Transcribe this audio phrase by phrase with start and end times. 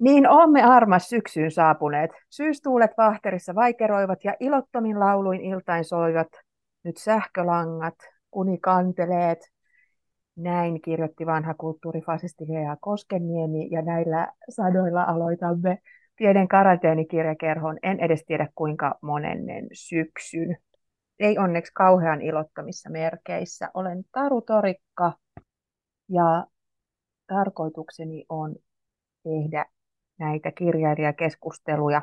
[0.00, 2.10] Niin olemme armas syksyyn saapuneet.
[2.30, 6.28] Syystuulet vahterissa vaikeroivat ja ilottomin lauluin iltain soivat.
[6.84, 7.94] Nyt sähkölangat,
[8.30, 9.38] kunikanteleet.
[10.36, 15.78] Näin kirjoitti vanha kulttuurifasisti Lea Koskeniemi ja näillä sadoilla aloitamme
[16.16, 17.78] pienen karanteenikirjakerhon.
[17.82, 20.56] En edes tiedä kuinka monennen syksyn.
[21.18, 23.70] Ei onneksi kauhean ilottomissa merkeissä.
[23.74, 25.12] Olen Taru Torikka
[26.08, 26.46] ja
[27.26, 28.54] tarkoitukseni on
[29.24, 29.66] tehdä
[30.20, 32.02] näitä kirjailijakeskusteluja.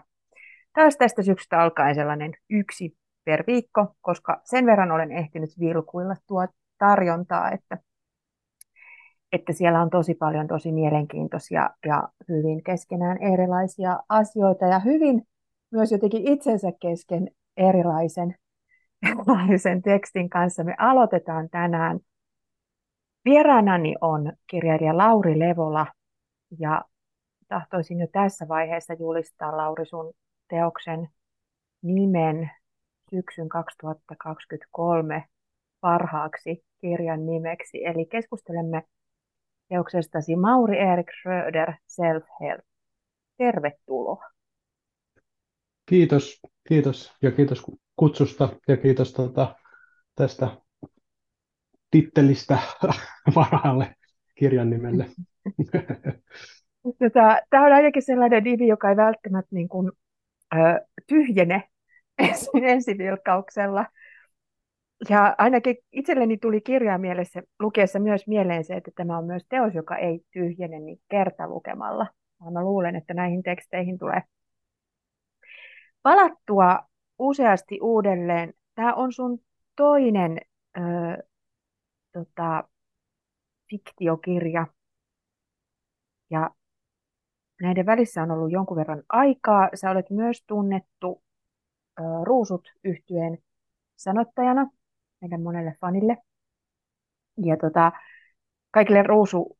[0.73, 6.48] Taas tästä syksystä alkaen sellainen yksi per viikko, koska sen verran olen ehtinyt vilkuilla tuo
[6.77, 7.77] tarjontaa, että,
[9.32, 15.22] että siellä on tosi paljon tosi mielenkiintoisia ja hyvin keskenään erilaisia asioita ja hyvin
[15.72, 18.36] myös jotenkin itsensä kesken erilaisen,
[19.10, 20.63] erilaisen tekstin kanssa.
[20.63, 21.99] Me aloitetaan tänään.
[23.26, 25.88] Vieraanani on kirjailija Lauri Levola
[26.60, 26.82] ja
[27.48, 30.14] tahtoisin jo tässä vaiheessa julistaa Lauri sun
[30.50, 31.10] teoksen
[31.82, 32.52] nimen
[33.12, 35.26] syksyn 2023
[35.82, 37.86] parhaaksi kirjan nimeksi.
[37.86, 38.84] Eli keskustelemme
[39.70, 42.62] teoksestasi Mauri Erik Schröder Self-Help.
[43.38, 44.24] Tervetuloa.
[45.86, 47.64] Kiitos, kiitos ja kiitos
[47.96, 49.55] kutsusta ja kiitos tuota,
[50.16, 50.48] tästä
[51.91, 52.60] tittelistä
[53.36, 53.96] varaalle
[54.36, 55.05] kirjan nimelle.
[56.99, 59.91] Tota, tämä on ainakin sellainen nimi, joka ei välttämättä niin kuin,
[60.55, 60.57] ö,
[61.07, 61.63] tyhjene
[62.63, 63.85] ensivilkauksella.
[65.09, 69.75] Ja ainakin itselleni tuli kirjaa mielessä, lukiessa myös mieleen se, että tämä on myös teos,
[69.75, 72.08] joka ei tyhjene niin kertalukemalla.
[72.52, 74.22] Mä luulen, että näihin teksteihin tulee
[76.02, 76.80] palattua
[77.19, 78.53] useasti uudelleen.
[78.75, 79.40] Tämä on sun
[79.75, 80.38] toinen
[80.78, 80.81] ö,
[82.13, 82.63] tota,
[83.69, 84.68] fiktiokirja.
[86.30, 86.50] Ja
[87.62, 89.69] näiden välissä on ollut jonkun verran aikaa.
[89.74, 91.24] Sä olet myös tunnettu
[92.00, 93.38] ö, Ruusut yhtyeen
[93.96, 94.69] sanottajana
[95.22, 96.18] meidän monelle fanille.
[97.38, 97.92] Ja tota,
[98.72, 99.58] kaikille ruusu,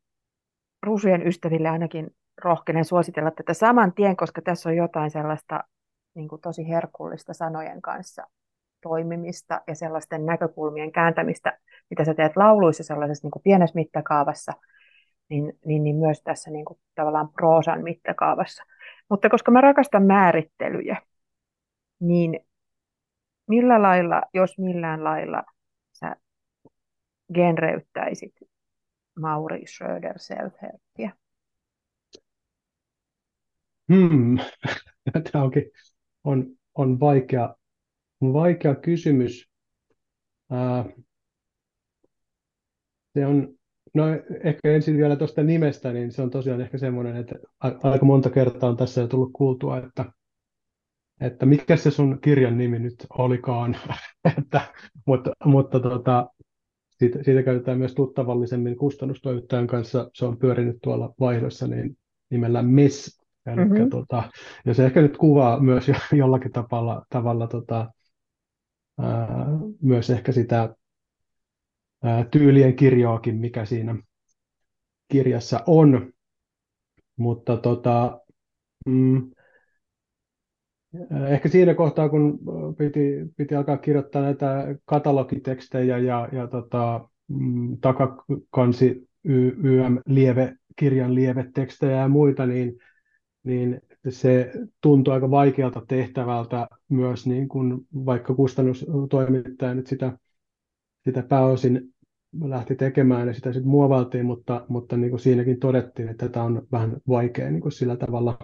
[0.84, 5.64] ruusujen ystäville ainakin rohkenen suositella tätä saman tien, koska tässä on jotain sellaista
[6.14, 8.28] niin kuin tosi herkullista sanojen kanssa
[8.82, 14.54] toimimista ja sellaisten näkökulmien kääntämistä, mitä sä teet lauluissa sellaisessa niin kuin pienessä mittakaavassa–
[15.30, 18.64] niin, niin, niin myös tässä niin kuin tavallaan proosan mittakaavassa.
[19.10, 21.02] Mutta koska mä rakastan määrittelyjä,
[22.00, 22.40] niin
[23.48, 25.44] millä lailla, jos millään lailla,
[25.92, 26.16] sä
[27.34, 28.34] genreyttäisit
[29.20, 30.54] Mauri Schröder self
[33.94, 34.38] Hmm.
[35.32, 35.72] Tämä onkin,
[36.24, 36.46] on,
[36.76, 37.56] on vaikea,
[38.22, 39.50] vaikea kysymys.
[40.52, 41.06] Uh,
[43.14, 43.57] se on,
[43.98, 44.04] No
[44.44, 47.36] ehkä ensin vielä tuosta nimestä, niin se on tosiaan ehkä semmoinen, että
[47.84, 50.06] aika monta kertaa on tässä jo tullut kuultua, että,
[51.22, 53.78] että mikä se sun kirjan nimi nyt olikaan,
[54.38, 54.62] että,
[55.06, 56.30] mutta, mutta tota,
[56.98, 61.98] siitä, siitä käytetään myös tuttavallisemmin kustannustoimittajan kanssa, se on pyörinyt tuolla vaihdossa niin
[62.30, 63.90] nimellä MES, Eli, mm-hmm.
[63.90, 64.32] tota,
[64.66, 67.92] ja se ehkä nyt kuvaa myös jollakin tavalla, tavalla tota,
[69.00, 69.48] ää,
[69.82, 70.76] myös ehkä sitä
[72.32, 73.96] tyylien kirjoakin, mikä siinä
[75.12, 76.14] kirjassa on.
[77.18, 78.22] Mutta tota,
[78.86, 79.32] mm,
[81.28, 82.40] ehkä siinä kohtaa, kun
[82.78, 91.98] piti, piti alkaa kirjoittaa näitä katalogitekstejä ja, ja tota, mm, takakansi YM lieve, kirjan lievetekstejä
[91.98, 92.78] ja muita, niin,
[93.44, 100.18] niin se tuntui aika vaikealta tehtävältä myös, niin kuin vaikka kustannustoimittaja nyt sitä
[101.08, 101.94] sitä pääosin
[102.44, 106.68] lähti tekemään ja sitä sitten muovaltiin, mutta, mutta niin kuin siinäkin todettiin, että tätä on
[106.72, 108.40] vähän vaikea niin kuin sillä tavalla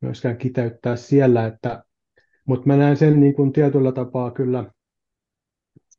[0.00, 1.84] myöskään kiteyttää siellä, että,
[2.46, 4.70] mutta mä näen sen niin kuin tietyllä tapaa kyllä,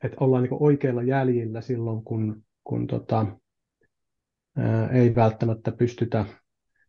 [0.03, 3.25] että ollaan niin kuin oikeilla jäljillä silloin, kun, kun tota,
[4.57, 6.25] ää, ei välttämättä pystytä,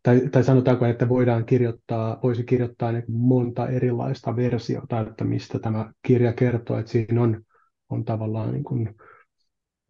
[0.02, 5.92] tai, tai sanotaanko, että voidaan kirjoittaa, voisi kirjoittaa niin monta erilaista versiota, että mistä tämä
[6.02, 7.45] kirja kertoo, että siinä on
[7.88, 8.94] on tavallaan niin kuin,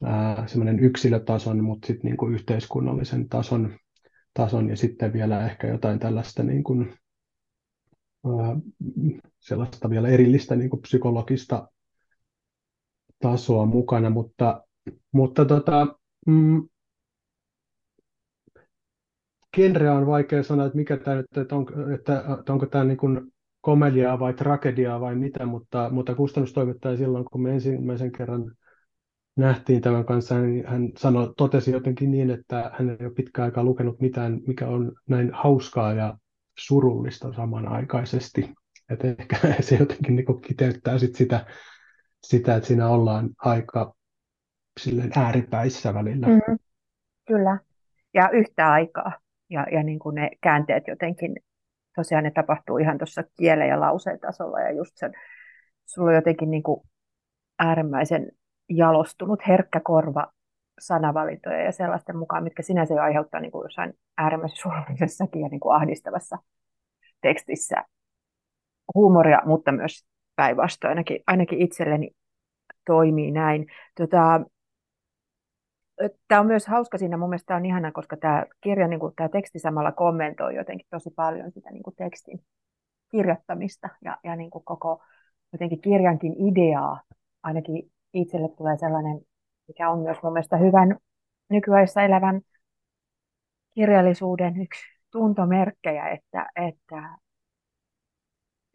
[0.05, 0.47] ää,
[0.81, 3.79] yksilötason, mutta sitten niin yhteiskunnallisen tason,
[4.35, 6.95] tason ja sitten vielä ehkä jotain tällaista niin kuin,
[8.27, 8.57] ää,
[9.41, 11.69] sellaista vielä erillistä niin kuin psykologista
[13.23, 14.65] tasoa mukana, mutta,
[15.13, 15.97] mutta tota,
[16.27, 16.69] mm,
[19.57, 22.97] genre on vaikea sanoa, että mikä tämä nyt, että, on, että, että onko tämä niin
[22.97, 23.33] kuin
[23.67, 28.53] komediaa vai tragediaa vai mitä, mutta, mutta kustannustoimittaja silloin, kun me ensimmäisen kerran
[29.37, 33.65] nähtiin tämän kanssa, niin hän sanoi, totesi jotenkin niin, että hän ei ole pitkään aikaa
[33.65, 36.19] lukenut mitään, mikä on näin hauskaa ja
[36.59, 38.55] surullista samanaikaisesti.
[38.91, 41.47] Että ehkä se jotenkin niin kiteyttää sit sitä,
[42.27, 43.95] sitä, että siinä ollaan aika
[44.81, 46.27] silleen ääripäissä välillä.
[46.27, 46.59] Mm,
[47.29, 47.59] kyllä,
[48.15, 49.13] ja yhtä aikaa.
[49.51, 51.37] Ja, ja niin kuin ne käänteet jotenkin,
[51.97, 54.61] tosiaan ne tapahtuu ihan tuossa kielen ja lauseen tasolla.
[54.61, 55.13] Ja just sen,
[55.87, 56.81] sulla on jotenkin niin kuin
[57.59, 58.29] äärimmäisen
[58.69, 60.33] jalostunut, herkkä korva
[60.81, 65.61] sanavalintoja ja sellaisten mukaan, mitkä sinänsä jo aiheuttaa niin kuin jossain äärimmäisen surullisessakin ja niin
[65.61, 66.39] kuin ahdistavassa
[67.21, 67.85] tekstissä
[68.95, 70.07] huumoria, mutta myös
[70.37, 72.11] päinvastoin ainakin, ainakin itselleni
[72.87, 73.67] toimii näin.
[73.95, 74.41] Tota,
[76.29, 79.29] Tämä on myös hauska siinä, mun mielestä on ihana, koska tämä kirja, niin kuin, tämä
[79.29, 82.41] teksti samalla kommentoi jotenkin tosi paljon sitä niin kuin tekstin
[83.11, 85.03] kirjoittamista ja, ja niin kuin koko
[85.53, 87.01] jotenkin kirjankin ideaa.
[87.43, 89.21] Ainakin itselle tulee sellainen,
[89.69, 90.97] mikä on myös mun mielestä hyvän
[91.51, 92.41] nykyajassa elävän
[93.75, 97.19] kirjallisuuden yksi tuntomerkkejä, että, että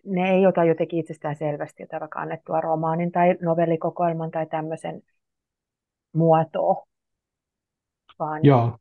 [0.06, 5.02] ne ei ota jotenkin itsestään selvästi jotain vaikka annettua romaanin tai novellikokoelman tai tämmöisen
[6.14, 6.86] muotoa,
[8.22, 8.78] vaan Joo.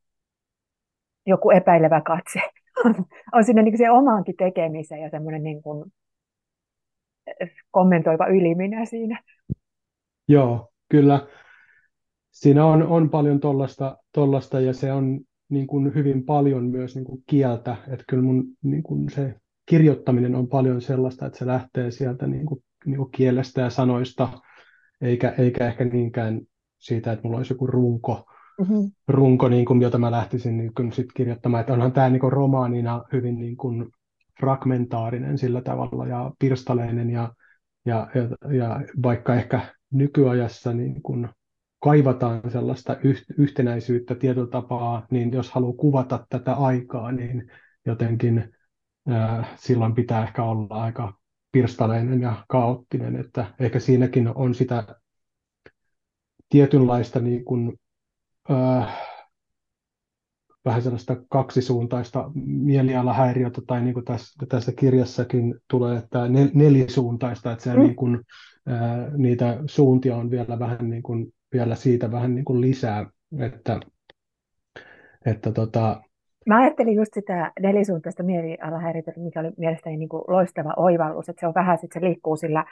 [1.27, 2.41] joku epäilevä katse
[2.85, 2.95] on,
[3.33, 5.93] on siinä niin se omaankin tekemiseen ja semmoinen niin kuin
[7.71, 9.23] kommentoiva yliminä siinä.
[10.29, 11.27] Joo, kyllä.
[12.31, 17.05] Siinä on, on paljon tollasta, tollasta ja se on niin kuin hyvin paljon myös niin
[17.05, 17.77] kuin kieltä.
[17.89, 19.35] Että kyllä mun niin kuin se
[19.67, 24.29] kirjoittaminen on paljon sellaista, että se lähtee sieltä niin kuin, niin kuin kielestä ja sanoista,
[25.01, 26.41] eikä, eikä ehkä niinkään
[26.79, 28.25] siitä, että mulla olisi joku runko,
[28.59, 28.91] mm-hmm.
[29.09, 31.61] runko niin kuin, jota mä lähtisin niin kuin, sit kirjoittamaan.
[31.61, 33.87] Että onhan tämä niin kuin, romaanina hyvin niin kuin,
[34.41, 37.33] fragmentaarinen sillä tavalla ja pirstaleinen ja,
[37.87, 39.61] ja, ja, ja vaikka ehkä
[39.93, 41.29] nykyajassa niin kun
[41.81, 42.97] kaivataan sellaista
[43.39, 47.51] yhtenäisyyttä tietyllä tapaa, niin jos haluaa kuvata tätä aikaa, niin
[47.87, 48.53] jotenkin
[49.57, 51.15] silloin pitää ehkä olla aika
[51.53, 54.85] pirstaleinen ja kaoottinen, että ehkä siinäkin on sitä
[56.49, 57.73] tietynlaista niin ää,
[60.65, 67.65] vähän sellaista kaksisuuntaista mielialahäiriötä, tai niin kuin tässä, tässä kirjassakin tulee, että nel, nelisuuntaista, että
[67.65, 67.81] se mm.
[67.81, 68.21] niin kuin,
[68.67, 73.07] ää, niitä suuntia on vielä vähän niin kuin, vielä siitä vähän niin kuin lisää,
[73.39, 73.81] että,
[75.27, 76.03] että tota,
[76.47, 81.47] Mä ajattelin just sitä nelisuuntaista mielialahäiriötä, mikä oli mielestäni niin kuin loistava oivallus, että se
[81.47, 82.65] on vähän, että se liikkuu sillä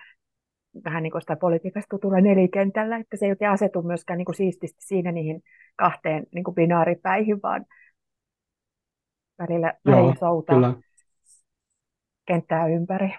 [0.85, 4.37] vähän niin kuin sitä politiikasta tutulla nelikentällä, että se ei oikein asetu myöskään niin kuin
[4.37, 5.43] siististi siinä niihin
[5.77, 7.67] kahteen niin kuin binaaripäihin, vaan
[9.39, 10.75] välillä, Joo, välillä soutaa kyllä.
[12.27, 13.15] kenttää ympäri.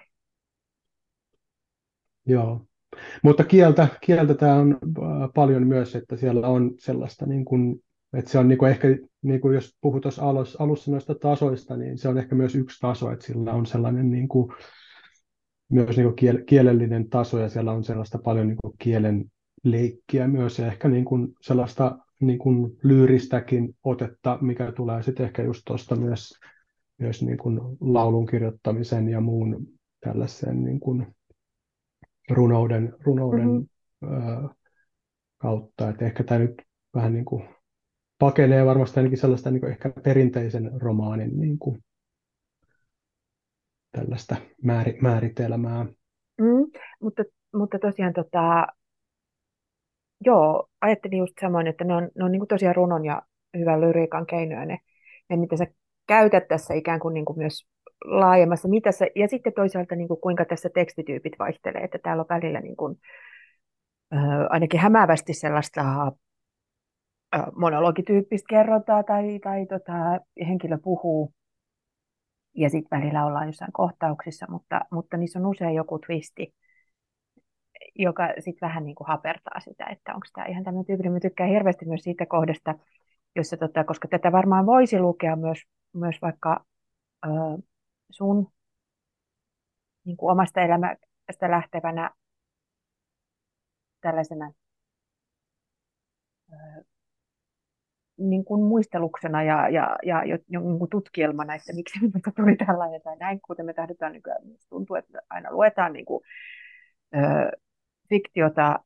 [2.26, 2.66] Joo,
[3.22, 7.82] mutta kieltä, kieltä tämä on äh, paljon myös, että siellä on sellaista, niin kuin,
[8.12, 8.88] että se on niin kuin ehkä,
[9.22, 13.10] niin kuin jos puhutaan alussa, alussa noista tasoista, niin se on ehkä myös yksi taso,
[13.10, 14.52] että sillä on sellainen niin kuin,
[15.70, 19.24] myös niin kuin kiel, kielellinen taso ja siellä on sellaista paljon niin kuin kielen
[19.64, 25.42] leikkiä myös ja ehkä niin kuin sellaista niin kuin lyyristäkin otetta, mikä tulee sitten ehkä
[25.42, 26.40] just tuosta myös,
[26.98, 29.66] myös niin kuin laulun kirjoittamisen ja muun
[30.00, 31.06] tällaisen niin kuin
[32.30, 34.44] runouden, runouden mm-hmm.
[34.44, 34.48] ö,
[35.38, 35.88] kautta.
[35.88, 36.62] Et ehkä tämä nyt
[36.94, 37.48] vähän niin kuin
[38.18, 41.84] pakenee varmasti ainakin sellaista niin kuin ehkä perinteisen romaanin niin kuin
[43.92, 45.84] tällaista määri, määritelmää.
[46.40, 46.70] Mm,
[47.02, 47.22] mutta,
[47.54, 48.66] mutta tosiaan tota,
[50.24, 53.22] joo, ajattelin just samoin, että ne on, ne on niin kuin tosiaan runon ja
[53.58, 54.78] hyvän lyriikan keinoja ne,
[55.30, 55.66] ne mitä sä
[56.06, 57.66] käytät tässä ikään kuin, niin kuin myös
[58.04, 59.04] laajemmassa mitassa.
[59.16, 62.96] Ja sitten toisaalta niin kuin kuinka tässä tekstityypit vaihtelee, että täällä on välillä niin kuin,
[64.14, 66.12] äh, ainakin hämäävästi sellaista
[67.34, 69.92] äh, monologityyppistä kerrotaan tai, tai tota,
[70.48, 71.32] henkilö puhuu
[72.54, 76.54] ja sitten välillä ollaan jossain kohtauksissa, mutta, mutta niissä on usein joku twisti,
[77.94, 81.12] joka sitten vähän niin kuin hapertaa sitä, että onko tämä ihan tämmöinen tyypillinen.
[81.12, 82.74] Mä tykkään hirveästi myös siitä kohdasta,
[83.36, 85.58] jossa, tota, koska tätä varmaan voisi lukea myös,
[85.94, 86.64] myös vaikka
[87.26, 87.28] ö,
[88.10, 88.52] sun
[90.04, 92.10] niin kuin omasta elämästä lähtevänä
[94.00, 94.52] tällaisena
[98.20, 103.40] niin kuin muisteluksena ja, ja, ja jonkun tutkielmana, että miksi minusta tuli tällainen tai näin,
[103.40, 106.20] kuten me tahdotaan nykyään, tuntuu, että aina luetaan niin kuin,
[107.14, 107.18] ö,
[108.08, 108.80] fiktiota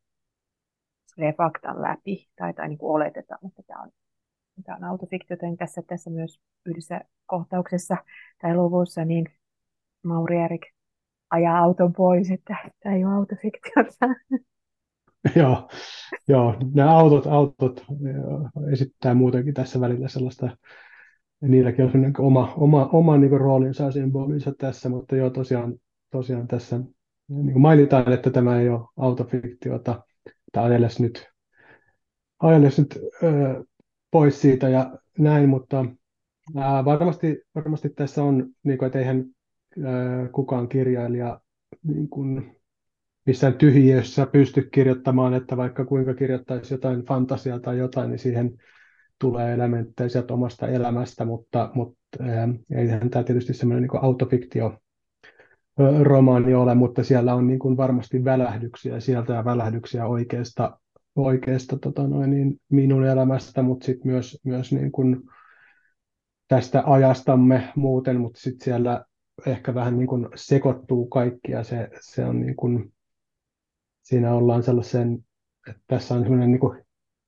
[1.37, 3.91] faktan läpi, tai, tai niin kuin oletetaan, että tämä on,
[4.65, 7.97] tämä on autofiktiota, niin tässä, tässä myös yhdessä kohtauksessa
[8.43, 9.27] tai luvussa, niin
[10.05, 10.63] Mauri Erik
[11.31, 14.07] ajaa auton pois, että tämä ei ole autofiktiota.
[15.37, 15.69] joo,
[16.29, 17.85] joo, nämä autot, autot
[18.73, 20.57] esittää muutenkin tässä välillä sellaista,
[21.41, 25.75] niilläkin on niin oma, oma, oma niin roolinsa ja symbolinsa tässä, mutta joo, tosiaan,
[26.11, 26.81] tosiaan tässä
[27.29, 30.03] niin mainitaan, että tämä ei ole autofiktiota,
[30.53, 31.29] tai ajelles nyt,
[32.39, 33.65] ajelles nyt ö,
[34.11, 35.85] pois siitä ja näin, mutta
[36.57, 39.25] ää, varmasti, varmasti tässä on, niin kuin, että eihän
[39.85, 41.41] ää, kukaan kirjailija
[41.83, 42.57] niin kuin,
[43.27, 48.51] missään tyhjiössä pysty kirjoittamaan, että vaikka kuinka kirjoittaisi jotain fantasiaa tai jotain, niin siihen
[49.19, 52.25] tulee elementtejä sieltä omasta elämästä, mutta, mutta
[52.75, 54.79] eihän tämä tietysti semmoinen niin autofiktio
[56.03, 60.79] romaani ole, mutta siellä on niin kuin varmasti välähdyksiä sieltä ja välähdyksiä oikeasta,
[61.17, 65.23] oikeasta tota noin, niin minun elämästä, mutta sitten myös, myös niin kuin
[66.49, 69.05] tästä ajastamme muuten, mutta sitten siellä
[69.47, 72.93] ehkä vähän niin kuin sekoittuu kaikki ja se, se on niin kuin,
[74.05, 75.25] siinä ollaan sellaisen,
[75.69, 76.85] että tässä on sellainen niin kuin,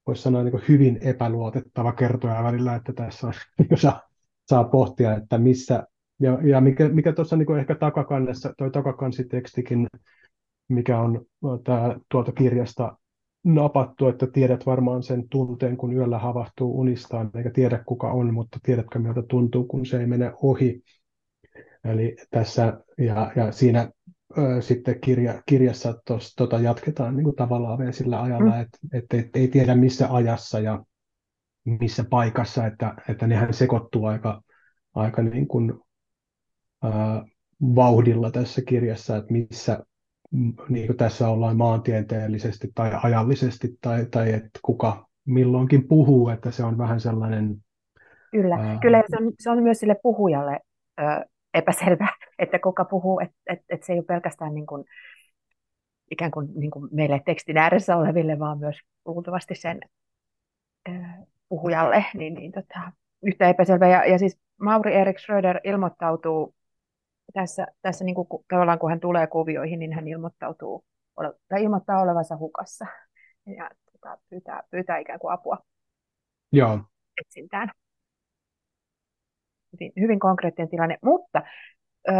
[0.06, 4.02] voisi sanoa niin kuin hyvin epäluotettava kertoja välillä, että tässä on, niin saa,
[4.46, 5.86] saa pohtia, että missä,
[6.20, 9.86] ja, ja mikä, mikä tuossa niin ehkä takakannessa, toi takakansitekstikin,
[10.68, 11.26] mikä on
[11.64, 12.96] tää, tuolta kirjasta
[13.44, 18.58] napattu, että tiedät varmaan sen tunteen, kun yöllä havahtuu unistaan, eikä tiedä kuka on, mutta
[18.62, 20.82] tiedätkö miltä tuntuu, kun se ei mene ohi.
[21.84, 23.90] Eli tässä, ja, ja siinä
[24.38, 28.60] ö, sitten kirja, kirjassa tos, tota jatketaan niin kuin tavallaan vielä sillä ajalla, mm.
[28.60, 30.84] että et, et, ei tiedä missä ajassa ja
[31.64, 34.42] missä paikassa, että, että nehän sekoittuu aika,
[34.94, 35.72] aika niin kuin,
[36.84, 36.88] ö,
[37.60, 39.84] vauhdilla tässä kirjassa, että missä
[40.68, 46.64] niin kuin tässä ollaan maantieteellisesti tai ajallisesti, tai, tai että kuka milloinkin puhuu, että se
[46.64, 47.56] on vähän sellainen...
[48.30, 48.78] Kyllä, ää...
[48.82, 50.60] kyllä se, on, se on myös sille puhujalle
[51.00, 51.04] ö,
[51.56, 52.08] epäselvä,
[52.38, 54.84] että kuka puhuu, että et, et se ei ole pelkästään niin kuin,
[56.10, 59.80] ikään kuin, niin kuin meille tekstin ääressä oleville, vaan myös luultavasti sen
[60.88, 60.92] ö,
[61.48, 63.88] puhujalle, niin, niin tota, yhtä epäselvä.
[63.88, 66.54] Ja, ja siis Mauri Erik Schröder ilmoittautuu
[67.32, 70.84] tässä, tässä niin kuin, tavallaan kun hän tulee kuvioihin, niin hän ilmoittautuu,
[71.48, 72.86] tai ilmoittaa olevansa hukassa
[73.56, 75.58] ja tota, pyytää, pyytää ikään kuin apua
[76.52, 76.80] Joo.
[77.20, 77.70] etsintään.
[79.80, 81.42] Hyvin, hyvin konkreettinen tilanne, mutta
[82.08, 82.12] ö,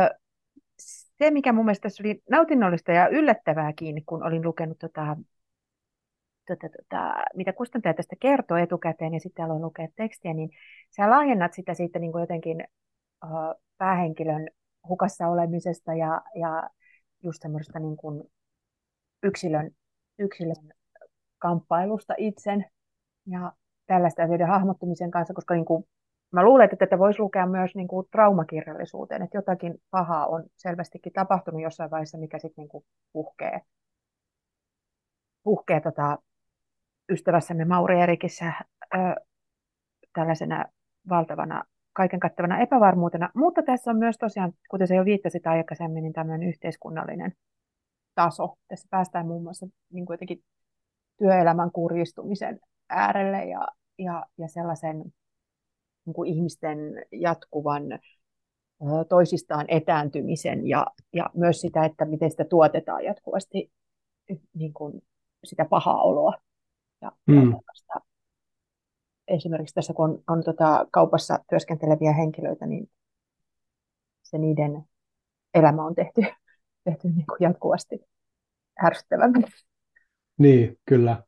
[1.18, 5.16] se, mikä mun mielestä tässä oli nautinnollista ja yllättävääkin, kun olin lukenut tota,
[6.46, 10.50] tota, tota, mitä kustantaja tästä kertoo etukäteen ja sitten aloin lukea tekstiä, niin
[10.96, 12.64] sä laajennat sitä siitä niin kuin jotenkin
[13.24, 13.26] ö,
[13.78, 14.48] päähenkilön
[14.88, 16.70] hukassa olemisesta ja, ja
[17.22, 18.22] just semmoista niin kuin
[19.22, 19.70] yksilön,
[20.18, 20.72] yksilön
[21.38, 22.64] kamppailusta itsen
[23.26, 23.52] ja
[23.86, 25.84] tällaista asioiden hahmottumisen kanssa, koska niin kuin,
[26.32, 31.12] mä luulen, että tätä voisi lukea myös niin kuin traumakirjallisuuteen, että jotakin pahaa on selvästikin
[31.12, 33.60] tapahtunut jossain vaiheessa, mikä sitten niin puhkee,
[35.42, 36.18] puhkee tota,
[37.12, 38.52] ystävässämme Mauri Erikissä
[38.94, 38.98] ö,
[40.12, 40.64] tällaisena
[41.08, 46.12] valtavana kaiken kattavana epävarmuutena, mutta tässä on myös tosiaan, kuten se jo viittasit aikaisemmin, niin
[46.12, 47.32] tämmöinen yhteiskunnallinen
[48.14, 48.54] taso.
[48.68, 50.42] Tässä päästään muun muassa niin kuin jotenkin
[51.18, 53.68] työelämän kurjistumisen äärelle ja,
[53.98, 55.04] ja, ja sellaisen
[56.06, 56.78] niin kuin ihmisten
[57.12, 57.82] jatkuvan
[59.08, 63.72] toisistaan etääntymisen ja, ja myös sitä, että miten sitä tuotetaan jatkuvasti
[64.54, 65.02] niin kuin
[65.44, 66.32] sitä pahaa oloa
[67.00, 67.52] ja, mm.
[67.94, 68.00] ja
[69.28, 72.90] esimerkiksi tässä, kun on, on tota, kaupassa työskenteleviä henkilöitä, niin
[74.22, 74.84] se niiden
[75.54, 76.20] elämä on tehty,
[76.84, 78.00] tehty niin kuin jatkuvasti
[78.84, 79.44] ärsyttävämmin.
[80.38, 81.22] Niin, kyllä.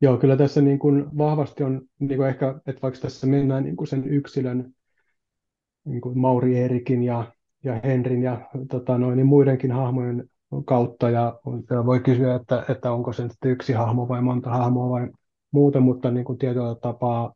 [0.00, 3.76] Joo, kyllä tässä niin kuin vahvasti on niin kuin ehkä, että vaikka tässä mennään niin
[3.76, 4.72] kuin sen yksilön,
[5.84, 7.32] niin kuin Mauri Erikin ja,
[7.64, 10.28] ja Henrin ja tota noin, niin muidenkin hahmojen
[10.64, 11.40] kautta, ja
[11.86, 15.08] voi kysyä, että, että onko se sitten yksi hahmo vai monta hahmoa vai
[15.50, 17.34] muuta, mutta niin kuin tietyllä tapaa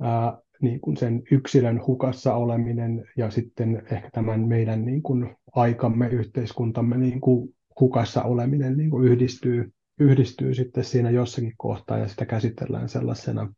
[0.00, 6.08] ää, niin kuin sen yksilön hukassa oleminen ja sitten ehkä tämän meidän niin kuin aikamme,
[6.08, 12.26] yhteiskuntamme niin kuin hukassa oleminen niin kuin yhdistyy, yhdistyy sitten siinä jossakin kohtaa ja sitä
[12.26, 13.52] käsitellään sellaisena.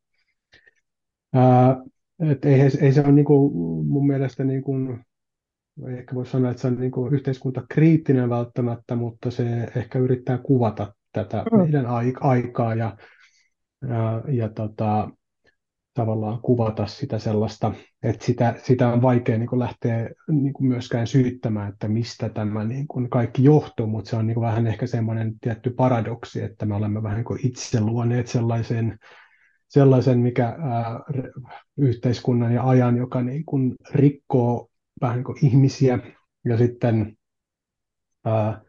[1.34, 1.76] Ää,
[2.30, 5.04] et ei, ei se ole niin kuin, mun mielestä niin kuin,
[5.98, 10.94] ehkä voi sanoa, että se on niin kuin yhteiskuntakriittinen välttämättä, mutta se ehkä yrittää kuvata
[11.12, 11.58] tätä mm.
[11.58, 11.86] meidän
[12.20, 12.96] aikaa ja
[13.82, 15.10] ja, ja tota,
[15.98, 21.06] tavallaan kuvata sitä sellaista, että sitä, sitä on vaikea niin kuin lähteä niin kuin myöskään
[21.06, 24.86] syyttämään, että mistä tämä niin kuin kaikki johtuu, mutta se on niin kuin vähän ehkä
[24.86, 28.98] semmoinen tietty paradoksi, että me olemme vähän niin kuin itse luoneet sellaisen,
[29.68, 31.00] sellaisen mikä ää,
[31.78, 34.68] yhteiskunnan ja ajan, joka niin kuin rikkoo
[35.00, 35.98] vähän niin kuin ihmisiä
[36.44, 37.16] ja sitten,
[38.24, 38.60] ää,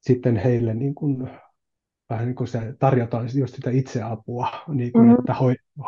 [0.00, 1.30] sitten heille niin kuin
[2.12, 5.18] vähän niin kuin se tarjotaan just sitä itseapua, niin kuin, mm-hmm.
[5.18, 5.34] että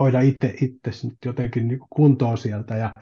[0.00, 2.76] hoida itse itsesi nyt jotenkin niin kuntoon sieltä.
[2.76, 2.92] Ja,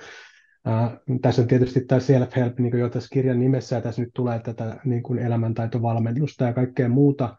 [0.65, 4.39] ää, tässä on tietysti tämä self-help, niin jo tässä kirjan nimessä, ja tässä nyt tulee
[4.39, 7.37] tätä niin kuin elämäntaitovalmennusta ja kaikkea muuta,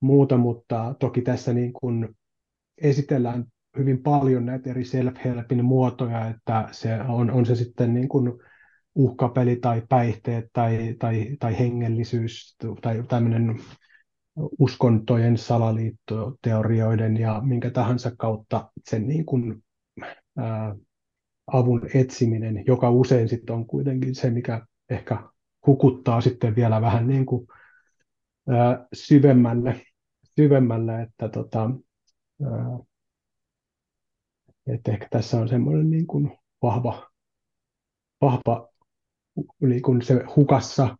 [0.00, 2.08] muuta, mutta toki tässä niin kuin
[2.78, 3.44] esitellään
[3.78, 8.32] hyvin paljon näitä eri self-helpin muotoja, että se on, on se sitten niin kuin
[8.94, 13.60] uhkapeli tai päihteet tai, tai, tai hengellisyys tai tämmöinen
[14.58, 19.64] uskontojen salaliittoteorioiden ja minkä tahansa kautta sen niin kuin,
[20.36, 20.76] ää,
[21.46, 25.22] avun etsiminen, joka usein sitten on kuitenkin se, mikä ehkä
[25.66, 27.46] hukuttaa sitten vielä vähän niin kuin,
[28.48, 29.82] ää, syvemmälle,
[30.36, 31.70] syvemmälle, että tota,
[32.42, 32.78] ää,
[34.66, 37.10] että ehkä tässä on semmoinen niin kuin vahva,
[38.20, 38.68] vahva
[39.60, 40.96] niin kuin se hukassa,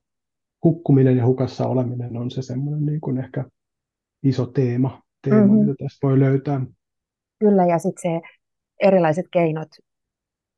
[0.64, 3.44] hukkuminen ja hukassa oleminen on se semmoinen niin kuin ehkä
[4.22, 5.58] iso teema, teema mm-hmm.
[5.58, 6.60] mitä tästä voi löytää.
[7.38, 8.28] Kyllä, ja sitten se
[8.80, 9.68] erilaiset keinot,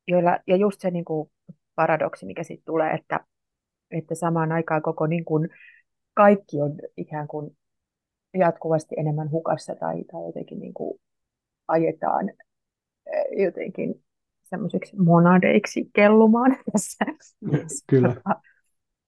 [0.09, 1.31] joilla, ja just se niin kuin
[1.75, 3.21] paradoksi, mikä sitten tulee, että,
[3.91, 5.49] että samaan aikaan koko niin kuin
[6.15, 7.57] kaikki on ikään kuin
[8.35, 11.01] jatkuvasti enemmän hukassa tai, tai jotenkin niin kuin
[11.69, 12.31] ajetaan
[13.37, 14.05] jotenkin
[14.43, 17.05] semmoiseksi monadeiksi kellumaan tässä,
[17.87, 18.17] Kyllä.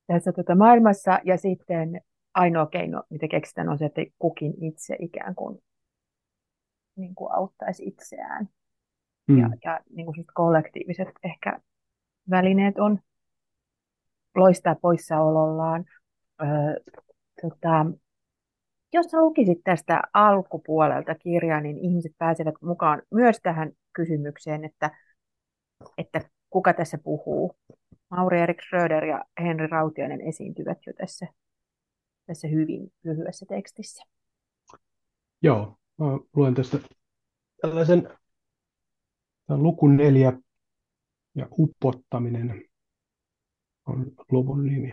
[0.07, 1.19] Tässä tota maailmassa.
[1.25, 2.01] Ja sitten
[2.35, 5.59] ainoa keino, mitä keksitään, on se, että kukin itse ikään kuin,
[6.97, 8.49] niin kuin auttaisi itseään.
[9.29, 9.39] Mm.
[9.39, 11.61] Ja, ja niin kuin kollektiiviset ehkä
[12.31, 12.99] välineet on
[14.35, 15.85] loistaa poissaolollaan.
[16.43, 16.49] Öö,
[17.43, 17.87] tota,
[18.93, 24.91] jos sä lukisit tästä alkupuolelta kirjaa, niin ihmiset pääsevät mukaan myös tähän kysymykseen, että,
[25.99, 26.21] että
[26.51, 27.57] kuka tässä puhuu.
[28.17, 31.27] Mauri Erik Schröder ja Henri Rautiainen esiintyvät jo tässä,
[32.27, 34.05] tässä hyvin lyhyessä tekstissä.
[35.43, 36.07] Joo, mä
[36.37, 36.79] luen tästä
[37.61, 38.09] tällaisen
[39.49, 40.33] luku neljä
[41.35, 42.65] ja upottaminen
[43.87, 44.93] on luvun nimi.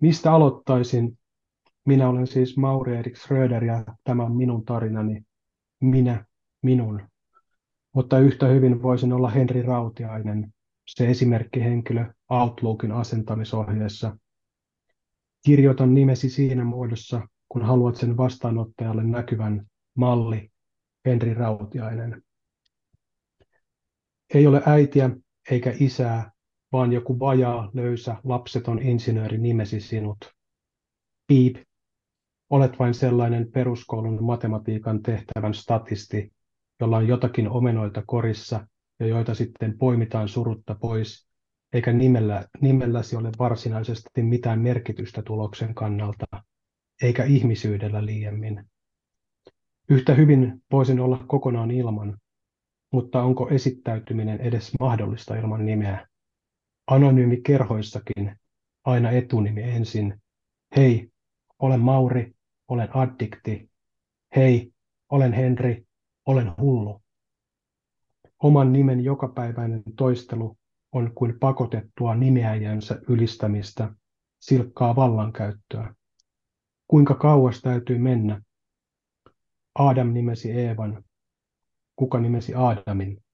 [0.00, 1.18] Mistä aloittaisin?
[1.84, 5.22] Minä olen siis Mauri Erik Schröder ja tämä on minun tarinani.
[5.80, 6.24] Minä,
[6.62, 7.08] minun.
[7.92, 10.52] Mutta yhtä hyvin voisin olla Henri Rautiainen,
[10.86, 14.16] se esimerkkihenkilö Outlookin asentamisohjeessa.
[15.46, 20.50] Kirjoitan nimesi siinä muodossa, kun haluat sen vastaanottajalle näkyvän malli
[21.04, 22.22] Henri Rautiainen.
[24.34, 25.10] Ei ole äitiä
[25.50, 26.30] eikä isää,
[26.72, 30.34] vaan joku vajaa, löysä, lapseton insinööri nimesi sinut.
[31.26, 31.56] Piip,
[32.50, 36.32] Olet vain sellainen peruskoulun matematiikan tehtävän statisti,
[36.80, 38.66] jolla on jotakin omenoita korissa
[39.00, 41.28] ja joita sitten poimitaan surutta pois,
[41.72, 46.24] eikä nimellä, nimelläsi ole varsinaisesti mitään merkitystä tuloksen kannalta,
[47.02, 48.64] eikä ihmisyydellä liiemmin.
[49.88, 52.18] Yhtä hyvin voisin olla kokonaan ilman,
[52.92, 56.06] mutta onko esittäytyminen edes mahdollista ilman nimeä?
[56.86, 58.36] Anonyymi kerhoissakin,
[58.84, 60.22] aina etunimi ensin.
[60.76, 61.10] Hei,
[61.58, 62.32] olen Mauri,
[62.68, 63.70] olen addikti.
[64.36, 64.72] Hei,
[65.10, 65.86] olen Henri,
[66.26, 67.02] olen hullu.
[68.42, 70.56] Oman nimen jokapäiväinen toistelu
[70.92, 73.92] on kuin pakotettua nimeäjänsä ylistämistä,
[74.40, 75.94] silkkaa vallankäyttöä.
[76.88, 78.42] Kuinka kauas täytyy mennä?
[79.74, 81.04] Adam nimesi Eevan.
[81.96, 83.24] Kuka nimesi Aadamin?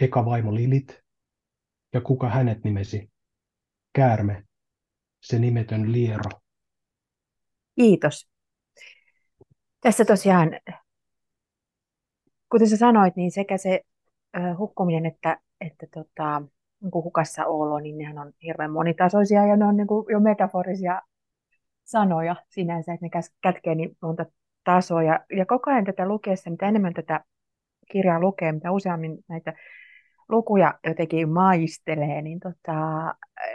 [0.00, 1.02] Eka vaimo Lilit.
[1.92, 3.10] Ja kuka hänet nimesi?
[3.92, 4.44] Käärme,
[5.22, 6.30] se nimetön liero.
[7.74, 8.28] Kiitos.
[9.80, 10.50] Tässä tosiaan,
[12.52, 13.80] kuten sä sanoit, niin sekä se
[14.58, 16.42] hukkuminen että, että tota,
[16.80, 20.20] niin kuin hukassa olo, niin nehän on hirveän monitasoisia ja ne on niin kuin jo
[20.20, 21.02] metaforisia
[21.84, 24.26] sanoja sinänsä, että ne kätkee niin monta
[24.64, 25.02] tasoa.
[25.02, 27.24] Ja, ja koko ajan tätä lukeessa, mitä enemmän tätä
[27.92, 29.52] kirjaa lukee, mitä useammin näitä
[30.28, 32.74] lukuja jotenkin maistelee, niin tota,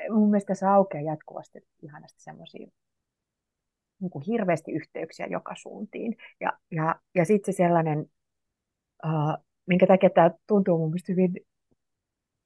[0.10, 2.68] mun mielestä se aukeaa jatkuvasti ihanasti semmoisia
[4.02, 6.16] niin kuin hirveästi yhteyksiä joka suuntiin.
[6.40, 8.06] Ja, ja, ja sitten se sellainen,
[9.70, 11.36] minkä takia tämä tuntuu mun mielestä hyvin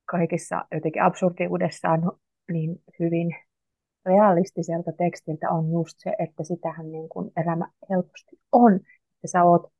[0.05, 2.11] kaikissa jotenkin absurdiudessaan
[2.51, 3.35] niin hyvin
[4.05, 8.75] realistiselta tekstiltä on just se, että sitähän niin kuin elämä helposti on.
[8.75, 9.73] Että sä oot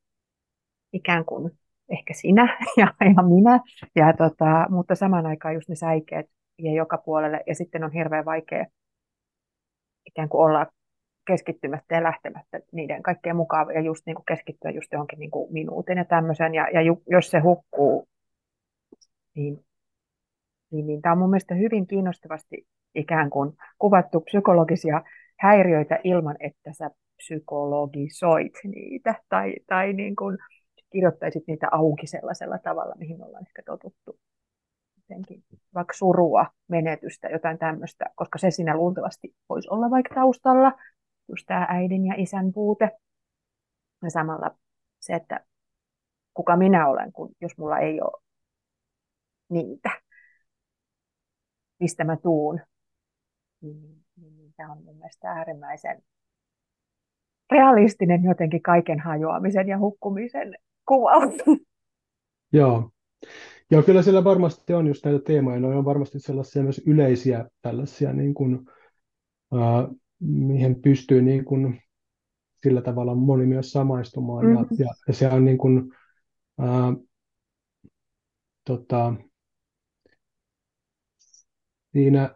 [0.94, 1.52] ikään kuin
[1.90, 3.60] ehkä sinä ja, ja minä,
[3.96, 6.26] ja tota, mutta samaan aikaan just ne säikeet
[6.60, 8.66] ja joka puolelle, ja sitten on hirveän vaikea
[10.06, 10.66] ikään kuin olla
[11.28, 15.54] keskittymättä ja lähtemättä niiden kaikkien mukaan ja just niin kuin keskittyä just johonkin niin kuin
[15.54, 16.56] minuutin ja tämmöisen.
[16.56, 18.08] Ja, ja ju, jos se hukkuu,
[19.36, 19.66] niin,
[20.72, 25.02] niin, niin tämä on mun mielestä hyvin kiinnostavasti ikään kuin kuvattu psykologisia
[25.40, 30.38] häiriöitä ilman, että sä psykologisoit niitä tai, tai niin kuin
[30.92, 34.20] kirjoittaisit niitä auki sellaisella tavalla, mihin ollaan ehkä totuttu.
[34.98, 40.72] Jotenkin, vaikka surua, menetystä, jotain tämmöistä, koska se siinä luultavasti voisi olla vaikka taustalla,
[41.30, 42.90] just tämä äidin ja isän puute.
[44.04, 44.58] Ja samalla
[45.00, 45.46] se, että
[46.34, 48.22] kuka minä olen, kun jos mulla ei ole
[49.50, 49.90] niitä,
[51.80, 52.60] mistä mä tuun,
[53.62, 56.04] niin, niin, niin tämä on mun mielestä äärimmäisen
[57.52, 60.56] realistinen jotenkin kaiken hajoamisen ja hukkumisen
[60.86, 61.34] kuvaus.
[62.54, 62.90] Joo.
[63.72, 65.60] Joo, kyllä siellä varmasti on just näitä teemoja.
[65.60, 68.68] Ne on varmasti sellaisia myös yleisiä tällaisia, niin kuin,
[69.54, 71.82] äh, mihin pystyy niin kuin,
[72.64, 74.46] sillä tavalla moni myös samaistumaan.
[74.46, 74.68] Mm-hmm.
[74.80, 75.92] Ja, ja, se on niin kuin,
[76.62, 76.96] äh,
[78.66, 79.14] tota,
[81.92, 82.36] siinä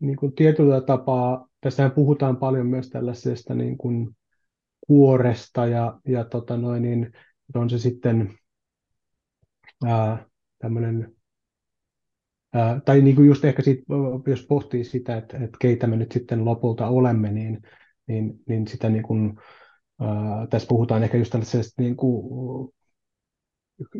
[0.00, 4.16] niin kuin tietyllä tapaa, tässä puhutaan paljon myös tällaisesta niin kuin
[4.86, 7.12] kuoresta ja, ja tota noin, niin
[7.54, 8.38] on se sitten
[9.86, 10.26] ää,
[10.58, 11.16] tämmöinen,
[12.84, 13.80] tai niin kuin just ehkä sit,
[14.26, 17.62] jos pohtii sitä, että, että keitä me nyt sitten lopulta olemme, niin,
[18.06, 19.38] niin, niin sitä niin kuin,
[20.00, 22.72] ää, tässä puhutaan ehkä just tällaisesta niin kuin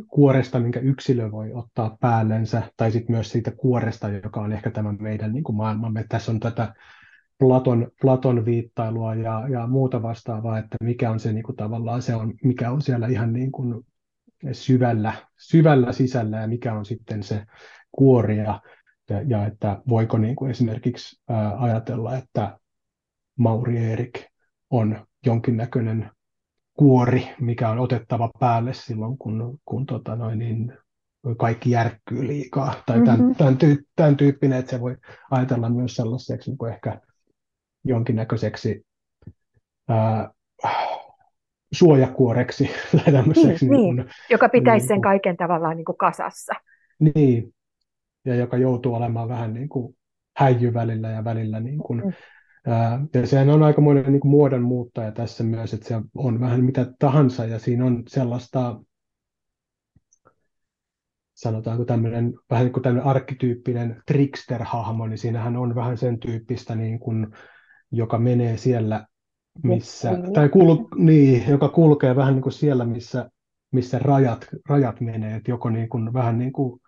[0.09, 4.93] kuoresta, minkä yksilö voi ottaa päällensä, tai sitten myös siitä kuoresta, joka on ehkä tämä
[4.93, 6.05] meidän niin kuin maailmamme.
[6.09, 6.75] Tässä on tätä
[7.39, 12.15] Platon, Platon viittailua ja, ja muuta vastaavaa, että mikä on se niin kuin tavallaan se
[12.15, 13.87] on, mikä on siellä ihan niin kuin
[14.53, 17.45] syvällä, syvällä sisällä ja mikä on sitten se
[17.93, 18.61] kuori ja,
[19.11, 22.59] ja, ja että voiko niin kuin esimerkiksi ää, ajatella, että
[23.39, 24.25] Mauri Erik
[24.71, 26.11] on jonkinnäköinen
[26.75, 30.73] kuori, mikä on otettava päälle silloin, kun, kun tota noin, niin
[31.39, 32.75] kaikki järkkyy liikaa.
[32.87, 33.17] Tai mm-hmm.
[33.17, 34.97] tämän, tämän, tyy, tämän tyyppinen, että se voi
[35.31, 37.01] ajatella myös sellaiseksi niin kuin ehkä
[37.85, 38.87] jonkinnäköiseksi
[39.89, 40.31] ää,
[41.73, 42.71] suojakuoreksi.
[43.05, 46.53] Tai niin, niin, niin, joka pitäisi niin, sen kaiken tavallaan niin kuin kasassa.
[47.01, 47.55] Niin,
[48.25, 49.97] ja joka joutuu olemaan vähän niin kuin
[50.37, 52.13] häijy välillä ja välillä niin kuin, mm.
[53.15, 56.93] Ja sehän on aikamoinen niin kuin muodon muuttaja tässä myös, että se on vähän mitä
[56.99, 58.81] tahansa ja siinä on sellaista,
[61.35, 66.99] sanotaanko tämmöinen, vähän niin kuin tämmöinen arkkityyppinen trickster-hahmo, niin siinähän on vähän sen tyyppistä, niin
[66.99, 67.27] kuin,
[67.93, 69.07] joka menee siellä,
[69.63, 73.31] missä, tai kul, niin, joka kulkee vähän niin kuin siellä, missä,
[73.73, 76.81] missä rajat, rajat menee, että joko niin kuin, vähän niin kuin,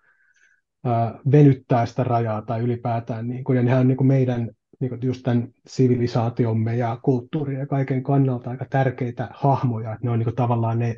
[1.32, 5.22] venyttää sitä rajaa tai ylipäätään, niin kuin, ja nehän on niin kuin meidän niin just
[5.22, 10.36] tämän sivilisaatiomme ja kulttuurin ja kaiken kannalta aika tärkeitä hahmoja, että ne on niin kuin
[10.36, 10.96] tavallaan ne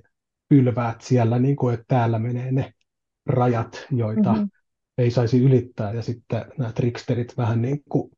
[0.49, 2.73] pylväät siellä, niin kuin, että täällä menee ne
[3.27, 4.49] rajat, joita mm-hmm.
[4.99, 8.11] ei saisi ylittää, ja sitten nämä tricksterit vähän niin kuin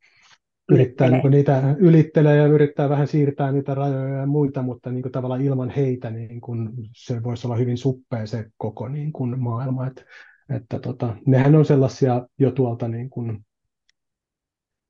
[0.73, 5.03] yrittää niin kuin niitä ylittelee ja yrittää vähän siirtää niitä rajoja ja muita, mutta niin
[5.03, 9.41] kuin tavallaan ilman heitä niin kuin se voisi olla hyvin suppea se koko niin kuin
[9.41, 10.03] maailma, että,
[10.51, 13.47] että tota, nehän on sellaisia jo tuolta niin kuin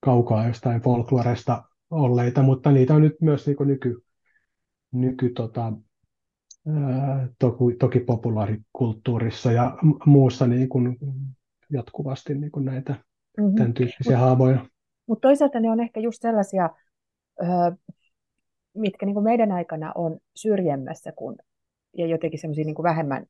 [0.00, 4.02] kaukaa jostain folkloresta olleita, mutta niitä on nyt myös niin nyky,
[4.92, 5.72] nyky tota,
[7.38, 10.96] toki, toki populaarikulttuurissa ja muussa niin kuin
[11.70, 12.92] jatkuvasti niin kuin näitä
[13.38, 13.54] mm-hmm.
[13.54, 14.66] tämän tyyppisiä haavoja.
[15.06, 16.70] Mutta toisaalta ne on ehkä just sellaisia,
[18.74, 21.36] mitkä niin kuin meidän aikana on syrjemmässä kuin,
[21.98, 23.26] ja jotenkin semmoisia niin vähemmän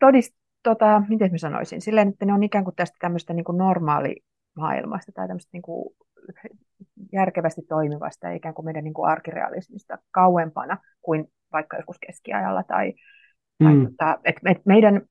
[0.00, 3.58] todist, tota, miten mä sanoisin, silleen, että ne on ikään kuin tästä tämmöistä niin kuin
[3.58, 5.94] normaalimaailmasta tai tämmöistä niin kuin
[7.12, 12.62] järkevästi toimivasta ja ikään kuin meidän niin kuin arkirealismista kauempana kuin vaikka joskus keskiajalla.
[12.62, 12.92] Tai,
[13.60, 13.66] mm.
[13.66, 15.02] tai tota, et, et meidän,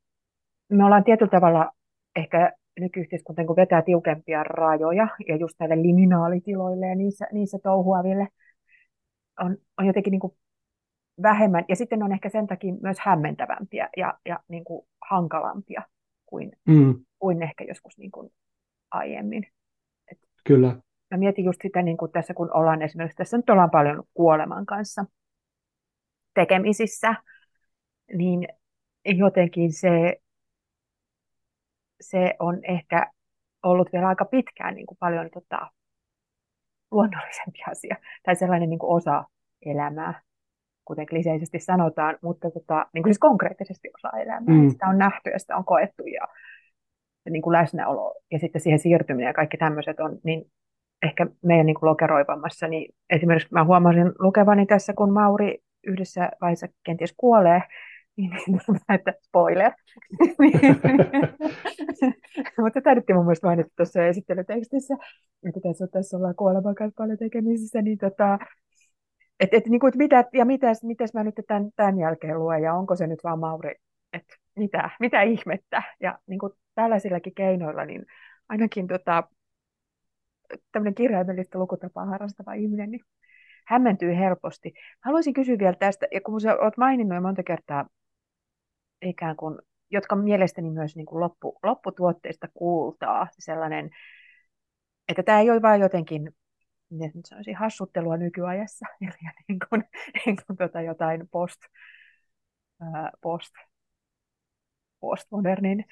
[0.69, 1.71] me ollaan tietyllä tavalla
[2.15, 8.27] ehkä nykyyhteiskunta niin vetää tiukempia rajoja ja just näille liminaalitiloille ja niissä, niissä touhuaville
[9.39, 10.33] on, on jotenkin niin kuin
[11.21, 15.81] vähemmän, ja sitten on ehkä sen takia myös hämmentävämpiä ja, ja niin kuin hankalampia
[16.25, 17.05] kuin, mm.
[17.19, 18.31] kuin ehkä joskus niin kuin
[18.91, 19.47] aiemmin.
[20.11, 20.75] Et Kyllä.
[21.11, 24.65] Mä mietin just sitä, niin kuin tässä kun ollaan esimerkiksi, tässä nyt ollaan paljon kuoleman
[24.65, 25.05] kanssa
[26.33, 27.15] tekemisissä,
[28.13, 28.47] niin
[29.05, 30.15] jotenkin se,
[32.01, 33.11] se on ehkä
[33.63, 35.71] ollut vielä aika pitkään niin kuin paljon tota,
[36.91, 39.25] luonnollisempi asia, tai sellainen niin kuin osa
[39.65, 40.21] elämää
[40.89, 44.55] kuten kliseisesti sanotaan, mutta tota, niin kuin siis konkreettisesti osa elämää.
[44.55, 44.69] Mm.
[44.69, 46.27] Sitä on nähty ja sitä on koettu ja,
[47.25, 50.51] ja niin kuin läsnäolo ja sitten siihen siirtyminen ja kaikki tämmöiset on niin
[51.03, 52.67] ehkä meidän niin kuin lokeroivammassa.
[52.67, 57.61] Niin esimerkiksi mä huomasin lukevani tässä, kun Mauri yhdessä vaiheessa kenties kuolee,
[58.17, 58.31] niin,
[58.95, 59.71] että spoiler,
[62.61, 64.93] Mutta taidettiin mun mielestä mainita tuossa esittelytekstissä,
[65.47, 68.39] että tässä, tässä ollaan kuoleman kanssa paljon tekemisissä, niin tota,
[69.39, 72.63] et, et, niin kuin, että mitä, ja mitäs, mitäs mä nyt tämän, tämän jälkeen luen,
[72.63, 73.75] ja onko se nyt vaan Mauri,
[74.13, 75.83] että mitä, mitä ihmettä.
[75.99, 78.05] Ja niin kuin tällaisillakin keinoilla, niin
[78.49, 79.23] ainakin tota,
[80.71, 83.01] tämmöinen kirjaimellista lukutapaa harrastava ihminen, niin
[83.67, 84.73] hämmentyy helposti.
[84.99, 87.87] Haluaisin kysyä vielä tästä, ja kun sä oot maininnut jo monta kertaa
[89.01, 89.59] ikään kuin,
[89.91, 93.89] jotka mielestäni myös niin kuin loppu, lopputuotteista kuultaa, sellainen,
[95.07, 96.31] että tämä ei ole vain jotenkin
[96.89, 99.83] miten nyt sanoisin, hassuttelua nykyajassa, eli niin kuin,
[100.25, 101.59] niin kuin tota jotain post,
[103.21, 103.53] post,
[104.99, 105.85] postmodernin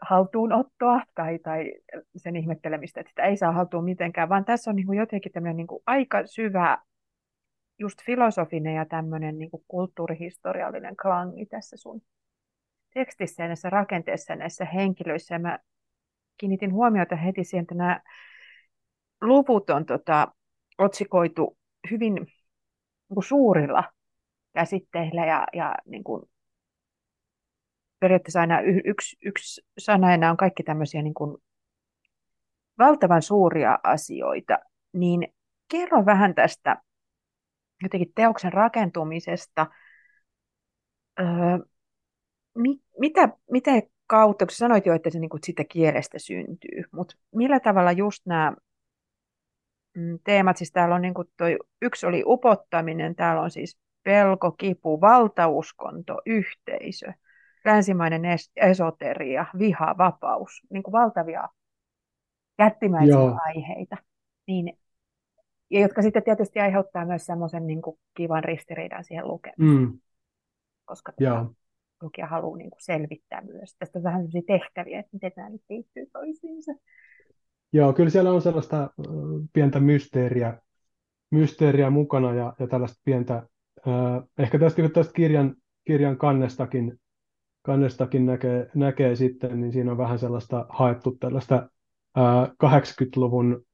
[0.00, 1.72] haltuunottoa tai, tai
[2.16, 5.56] sen ihmettelemistä, että sitä ei saa haltuun mitenkään, vaan tässä on niin kuin jotenkin tämmöinen
[5.56, 6.78] niin kuin aika syvä
[7.78, 12.02] just filosofinen ja tämmöinen niin kuin kulttuurihistoriallinen klangi tässä sun
[12.94, 15.34] tekstissä ja näissä rakenteissa ja näissä henkilöissä.
[15.34, 15.58] Ja mä
[16.38, 18.00] kiinnitin huomiota heti siihen, että nämä
[19.20, 20.28] luvut on tota,
[20.78, 21.58] otsikoitu
[21.90, 22.26] hyvin niin
[23.28, 23.84] suurilla
[24.54, 26.22] käsitteillä ja, ja niin kuin
[28.00, 31.36] periaatteessa aina y- yksi, yksi sana nämä on kaikki tämmöisiä niin kuin
[32.78, 34.58] valtavan suuria asioita,
[34.92, 35.34] niin
[35.68, 36.82] kerro vähän tästä
[37.82, 39.66] jotenkin teoksen rakentumisesta.
[41.20, 41.26] Öö,
[42.54, 43.70] mi, mitä, mitä
[44.06, 48.26] kautta, kun sanoit jo, että se niin kuin siitä kielestä syntyy, mutta millä tavalla just
[48.26, 48.52] nämä
[50.24, 55.00] teemat, siis täällä on niin kuin toi, yksi oli upottaminen, täällä on siis pelko, kipu,
[55.00, 57.12] valtauskonto, yhteisö–
[57.64, 58.22] länsimainen
[58.56, 61.48] esoteria, viha, vapaus, niin kuin valtavia
[62.58, 63.38] jättimäisiä Joo.
[63.46, 63.96] aiheita,
[64.46, 64.78] niin,
[65.70, 70.00] ja jotka sitten tietysti aiheuttaa myös semmoisen niin kuin kivan ristiriidan siihen lukemiseen, mm.
[70.84, 71.46] koska tota,
[72.02, 73.74] lukija haluaa niin kuin selvittää myös.
[73.78, 76.72] Tästä on vähän sellaisia tehtäviä, että miten nämä nyt liittyy toisiinsa.
[77.72, 78.90] Joo, kyllä siellä on sellaista
[79.52, 80.58] pientä mysteeriä,
[81.30, 83.36] mysteeriä mukana ja, ja tällaista pientä,
[83.88, 85.54] äh, ehkä tästä, tästä kirjan,
[85.84, 87.00] kirjan kannestakin
[87.62, 91.68] kannestakin näkee, näkee sitten, niin siinä on vähän sellaista haettu tällaista
[92.16, 93.69] ää, 80-luvun ää, sa,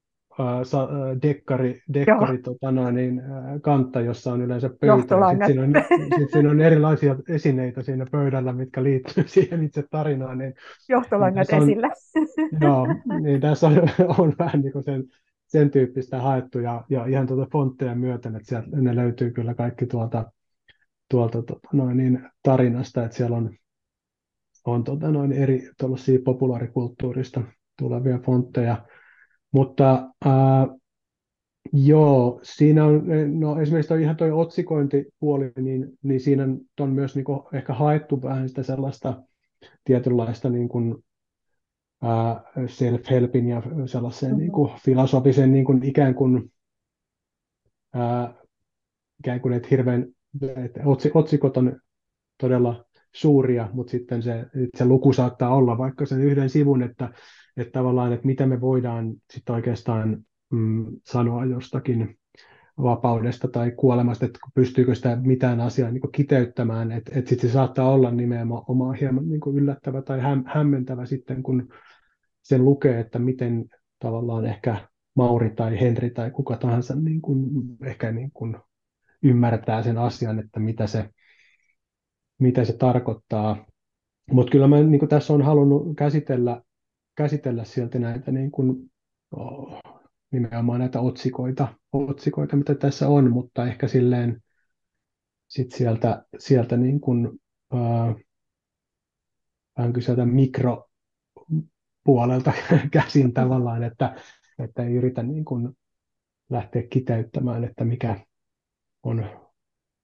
[1.22, 3.22] dekkari, dekkari tota noin, niin,
[3.62, 5.02] kantta, jossa on yleensä pöytä.
[5.02, 5.72] Sitten siinä, on,
[6.18, 10.38] sit siinä on erilaisia esineitä siinä pöydällä, mitkä liittyy siihen itse tarinaan.
[10.38, 10.54] Niin,
[10.88, 11.90] Johtolainnat niin esillä.
[12.66, 12.86] Joo,
[13.20, 15.04] niin tässä on, on vähän niin kuin sen,
[15.46, 19.86] sen tyyppistä haettu ja, ja ihan tuota fontteja myöten, että sieltä ne löytyy kyllä kaikki
[19.86, 20.32] tuolta,
[21.10, 23.50] tuolta tuota, noin niin, tarinasta, että siellä on
[24.66, 25.70] on tota noin eri
[26.24, 27.42] populaarikulttuurista
[27.78, 28.76] tulevia fontteja.
[29.56, 30.66] Mutta ää,
[31.72, 33.04] joo, siinä on,
[33.40, 36.48] no esimerkiksi toi, ihan tuo otsikointipuoli, niin, niin siinä
[36.80, 39.22] on myös niin kuin ehkä haettu vähän sitä sellaista
[39.84, 41.04] tietynlaista niin kuin,
[42.02, 44.40] ää, self-helpin ja sellaisen mm-hmm.
[44.40, 46.52] niin kuin filosofisen niin kuin ikään kuin,
[47.94, 48.34] ää,
[49.18, 50.06] ikään kuin että hirveän,
[50.64, 50.80] että
[51.14, 51.80] otsikot on
[52.40, 57.12] todella suuria, mutta sitten se, se luku saattaa olla vaikka sen yhden sivun, että,
[57.56, 62.18] että tavallaan, että mitä me voidaan sitten oikeastaan mm, sanoa jostakin
[62.82, 67.92] vapaudesta tai kuolemasta, että pystyykö sitä mitään asiaa niin kiteyttämään, että, että sitten se saattaa
[67.92, 71.68] olla nimenomaan hieman niin yllättävä tai häm, hämmentävä sitten, kun
[72.42, 73.64] sen lukee, että miten
[73.98, 77.50] tavallaan ehkä Mauri tai Henri tai kuka tahansa niin kuin,
[77.84, 78.56] ehkä niin kuin
[79.22, 81.10] ymmärtää sen asian, että mitä se,
[82.38, 83.66] mitä se tarkoittaa.
[84.30, 86.62] Mutta kyllä mä niin tässä on halunnut käsitellä,
[87.16, 88.90] käsitellä sieltä näitä niin kuin,
[89.30, 89.80] oh,
[90.30, 94.42] nimenomaan näitä otsikoita, otsikoita, mitä tässä on, mutta ehkä silleen
[95.48, 97.28] sit sieltä, sieltä niin kuin,
[97.74, 98.14] äh,
[99.78, 102.52] vähän sieltä mikropuolelta
[102.92, 104.16] käsin tavallaan, että,
[104.58, 105.76] että ei yritä niin kuin
[106.50, 108.20] lähteä kiteyttämään, että mikä
[109.02, 109.26] on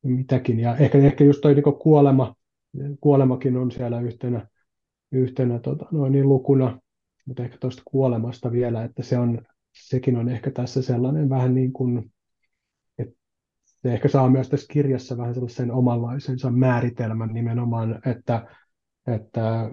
[0.03, 0.61] mitäkin.
[0.61, 2.35] Ja ehkä, ehkä just toi niin kuolema,
[3.01, 4.48] kuolemakin on siellä yhtenä,
[5.12, 6.81] yhtenä tota, noin niin lukuna,
[7.24, 11.72] mutta ehkä tuosta kuolemasta vielä, että se on, sekin on ehkä tässä sellainen vähän niin
[11.72, 12.12] kuin,
[12.98, 13.14] että
[13.64, 18.46] se ehkä saa myös tässä kirjassa vähän sellaisen omanlaisensa määritelmän nimenomaan, että,
[19.06, 19.70] että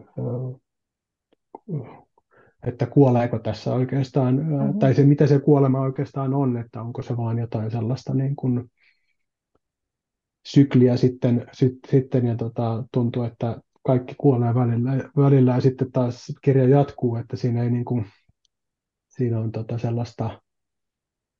[2.63, 4.79] että kuoleeko tässä oikeastaan, mm-hmm.
[4.79, 8.69] tai se mitä se kuolema oikeastaan on, että onko se vaan jotain sellaista niin kuin,
[10.47, 16.33] sykliä sitten, sit, sitten ja tota, tuntuu, että kaikki kuolee välillä, välillä ja sitten taas
[16.41, 18.05] kirja jatkuu, että siinä ei niin kuin,
[19.07, 20.41] siinä on tota sellaista,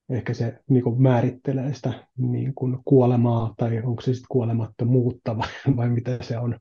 [0.08, 5.76] ehkä se niin kuin määrittelee sitä niin kuin kuolemaa tai onko se sitten kuolemattomuutta vai,
[5.76, 6.58] vai mitä se on,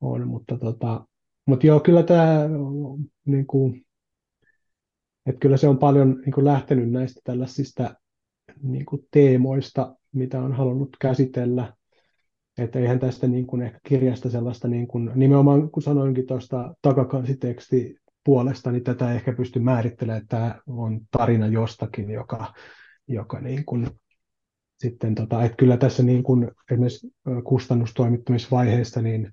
[0.00, 0.28] on.
[0.28, 1.06] mutta tota,
[1.48, 2.48] mutta joo, kyllä tämä,
[3.24, 3.86] niin kuin,
[5.26, 7.94] että kyllä se on paljon niin kuin lähtenyt näistä tällaisista
[8.62, 11.74] niin kuin teemoista, mitä on halunnut käsitellä.
[12.58, 17.96] Että eihän tästä niin kuin ehkä kirjasta sellaista, niin kuin, nimenomaan kun sanoinkin tuosta takakansiteksti
[18.24, 22.54] puolesta, niin tätä ehkä pysty määrittelemään, että tämä on tarina jostakin, joka,
[23.08, 23.86] joka niin kuin,
[24.78, 27.08] sitten, tota, että kyllä tässä niin kuin esimerkiksi
[27.44, 29.32] kustannustoimittamisvaiheessa niin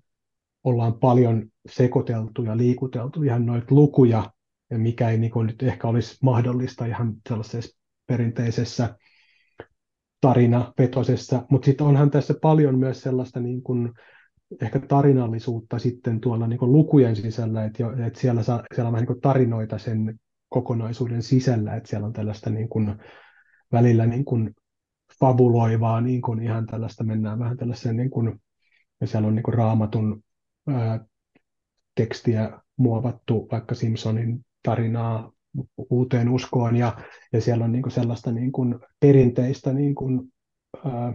[0.64, 4.32] ollaan paljon sekoiteltu ja liikuteltu ihan noita lukuja,
[4.70, 8.98] ja mikä ei niin kuin nyt ehkä olisi mahdollista ihan sellaisessa perinteisessä
[10.22, 13.94] tarinapetosessa, mutta sitten onhan tässä paljon myös sellaista niin kuin,
[14.62, 19.08] ehkä tarinallisuutta sitten tuolla niin lukujen sisällä, että, jo, että siellä, saa, siellä on vähän
[19.10, 22.96] niin tarinoita sen kokonaisuuden sisällä, että siellä on tällaista niin kuin,
[23.72, 24.56] välillä niin kuin
[25.20, 28.42] fabuloivaa, niin kuin ihan tällaista, mennään vähän tällaiseen, niin kuin,
[29.02, 30.24] ja siellä on niin kuin raamatun
[30.68, 31.06] ää,
[31.96, 35.32] tekstiä muovattu vaikka Simpsonin tarinaa
[35.90, 36.98] uuteen uskoon, ja,
[37.34, 40.22] ja siellä on niin kuin sellaista niin kuin perinteistä niin kuin,
[40.86, 41.14] ää,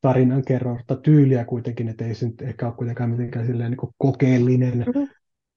[0.00, 4.78] tarinankerronta tyyliä kuitenkin, että ei se nyt ehkä ole kuitenkaan mitenkään silleen niin kuin kokeellinen,
[4.78, 5.08] mm-hmm.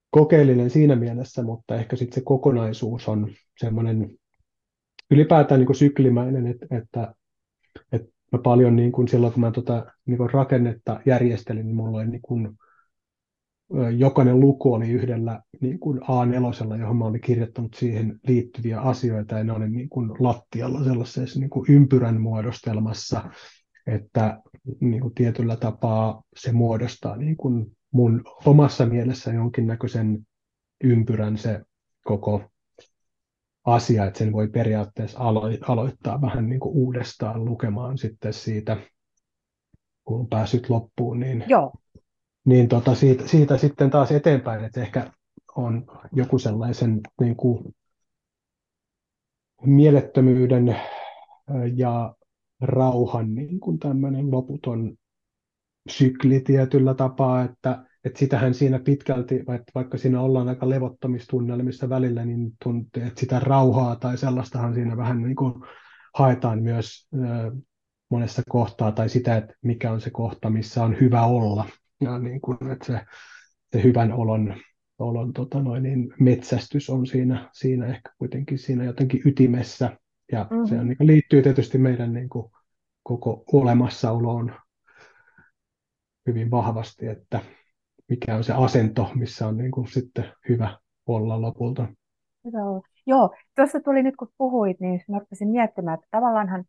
[0.09, 4.09] kokeellinen siinä mielessä, mutta ehkä sitten se kokonaisuus on semmoinen
[5.11, 7.15] ylipäätään niin kuin syklimäinen, että, että,
[7.91, 11.97] että mä paljon niin kuin silloin, kun mä tota, niin kuin rakennetta järjestelin, niin mulla
[11.97, 12.57] oli niin kuin,
[13.97, 19.43] jokainen luku oli yhdellä niin kuin A4, johon mä olin kirjoittanut siihen liittyviä asioita, ja
[19.43, 23.23] ne oli niin kuin lattialla sellaisessa niin kuin ympyrän muodostelmassa,
[23.87, 24.41] että
[24.79, 30.27] niin kuin tietyllä tapaa se muodostaa niin kuin mun omassa mielessä jonkinnäköisen
[30.83, 31.61] ympyrän se
[32.03, 32.43] koko
[33.65, 38.77] asia, että sen voi periaatteessa alo- aloittaa vähän niin kuin uudestaan lukemaan sitten siitä,
[40.03, 41.73] kun on päässyt loppuun, niin, Joo.
[42.45, 45.11] Niin tota siitä, siitä sitten taas eteenpäin, että ehkä
[45.55, 47.75] on joku sellaisen niin kuin
[49.65, 50.75] mielettömyyden
[51.75, 52.15] ja
[52.61, 54.95] rauhan niin kuin tämmöinen loputon
[55.89, 59.43] sykli tietyllä tapaa, että, että sitähän siinä pitkälti,
[59.75, 65.21] vaikka siinä ollaan aika levottomistunnelmissa välillä, niin tuntee, että sitä rauhaa tai sellaistahan siinä vähän
[65.23, 65.53] niin kuin
[66.13, 67.07] haetaan myös
[68.09, 71.65] monessa kohtaa, tai sitä, että mikä on se kohta, missä on hyvä olla.
[72.03, 73.01] Ja niin kuin, että se,
[73.71, 74.55] se hyvän olon,
[74.99, 79.97] olon tota noin, niin metsästys on siinä, siinä ehkä kuitenkin siinä jotenkin ytimessä,
[80.31, 80.65] ja mm-hmm.
[80.65, 82.51] se on, niin kuin, liittyy tietysti meidän niin kuin,
[83.03, 84.55] koko olemassaoloon
[86.27, 87.39] hyvin vahvasti, että
[88.09, 91.87] mikä on se asento, missä on niin kuin, sitten hyvä olla lopulta.
[92.45, 92.81] Hyvä olla.
[93.05, 96.65] Joo, tuossa tuli nyt kun puhuit, niin mä rupesin miettimään, että tavallaanhan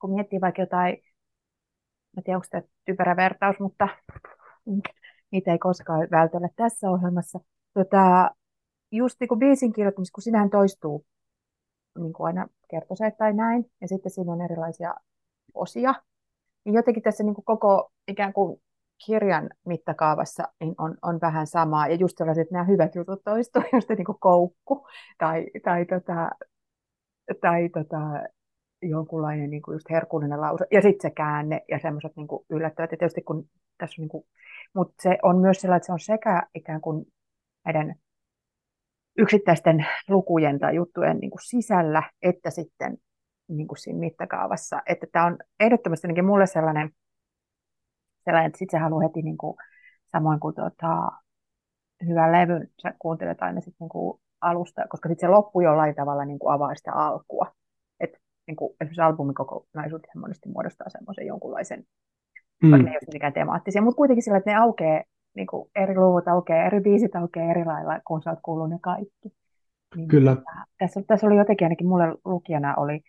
[0.00, 0.96] kun miettii vaikka jotain,
[2.16, 3.88] mä tiedän onko tämä typerä vertaus, mutta
[5.30, 7.40] niitä ei koskaan vältellä tässä ohjelmassa.
[7.74, 8.30] Tota,
[8.92, 11.04] just niin kuin biisin kirjoittamista, kun sinähän toistuu
[11.98, 14.94] niin kuin aina kertosäet tai näin, ja sitten siinä on erilaisia
[15.54, 15.94] osia,
[16.64, 18.62] niin jotenkin tässä niin kuin koko ikään kuin
[19.06, 21.88] kirjan mittakaavassa niin on, on vähän samaa.
[21.88, 24.86] Ja just sellaiset nämä hyvät jutut toistuu, just niin koukku
[25.18, 26.30] tai, tai, tota,
[27.40, 27.98] tai tota,
[28.82, 30.66] jonkunlainen niin kuin just herkullinen lause.
[30.70, 32.92] Ja sitten se käänne ja semmoiset niin yllättävät.
[32.92, 34.24] Ja tietysti kun tässä niin kuin,
[34.74, 37.06] mutta se on myös sellainen, että se on sekä ikään kuin
[37.64, 37.94] näiden
[39.18, 42.98] yksittäisten lukujen tai juttujen niin kuin sisällä, että sitten
[43.48, 44.82] niin kuin siinä mittakaavassa.
[44.86, 46.90] Että tämä on ehdottomasti ainakin mulle sellainen,
[48.24, 49.56] sellainen että sitten se haluaa heti niin kuin,
[50.12, 51.10] samoin kuin tota,
[52.08, 56.24] hyvän levyn, sä kuuntelet aina sitten niin kuin alusta, koska sitten se loppu jollain tavalla
[56.24, 57.61] niin kuin avaa sitä alkua.
[58.46, 61.84] Niin kuin, esimerkiksi albumikokonaisuus monesti muodostaa semmoisen jonkunlaisen,
[62.62, 62.70] mm.
[62.70, 65.02] vaikka ne ei ole mitenkään temaattisia, mutta kuitenkin sillä, että ne aukeaa
[65.34, 68.78] niin kuin eri luvut aukeaa, eri biisit aukeaa eri lailla, kun sä oot kuullut ne
[68.82, 69.32] kaikki.
[69.96, 70.36] Niin, Kyllä.
[70.78, 73.00] Tässä, tässä oli jotenkin ainakin mulle lukijana oli,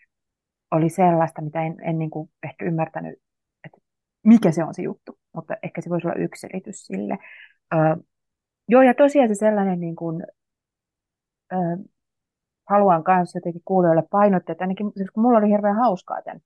[0.71, 3.19] oli sellaista, mitä en, en niin kuin ehkä ymmärtänyt,
[3.65, 3.77] että
[4.23, 7.17] mikä se on se juttu, mutta ehkä se voisi olla yksi selitys sille.
[7.73, 7.77] Ö,
[8.67, 10.23] joo, ja tosiaan se sellainen, niin kuin,
[11.53, 11.55] ö,
[12.69, 16.41] haluan myös jotenkin kuulijoille painottaa, että ainakin siis kun mulla oli hirveän hauskaa tämän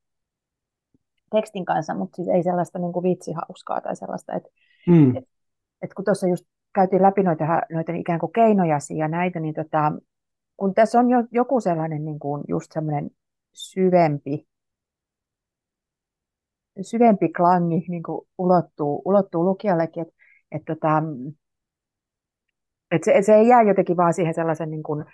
[1.32, 4.50] tekstin kanssa, mutta siis ei sellaista niin kuin vitsihauskaa tai sellaista, että,
[4.88, 5.16] mm.
[5.16, 5.38] että
[5.82, 9.94] että kun tuossa just käytiin läpi noita, noita ikään kuin keinoja ja näitä, niin tota,
[10.58, 13.10] kun tässä on jo, joku sellainen niin kuin just semmoinen
[13.54, 14.48] syvempi,
[16.82, 20.14] syvempi klangi niin kuin ulottuu, ulottuu lukijallekin, että
[20.52, 21.04] et tota,
[22.92, 25.06] et se, se ei jää jotenkin vaan siihen sellaisen niin kuin,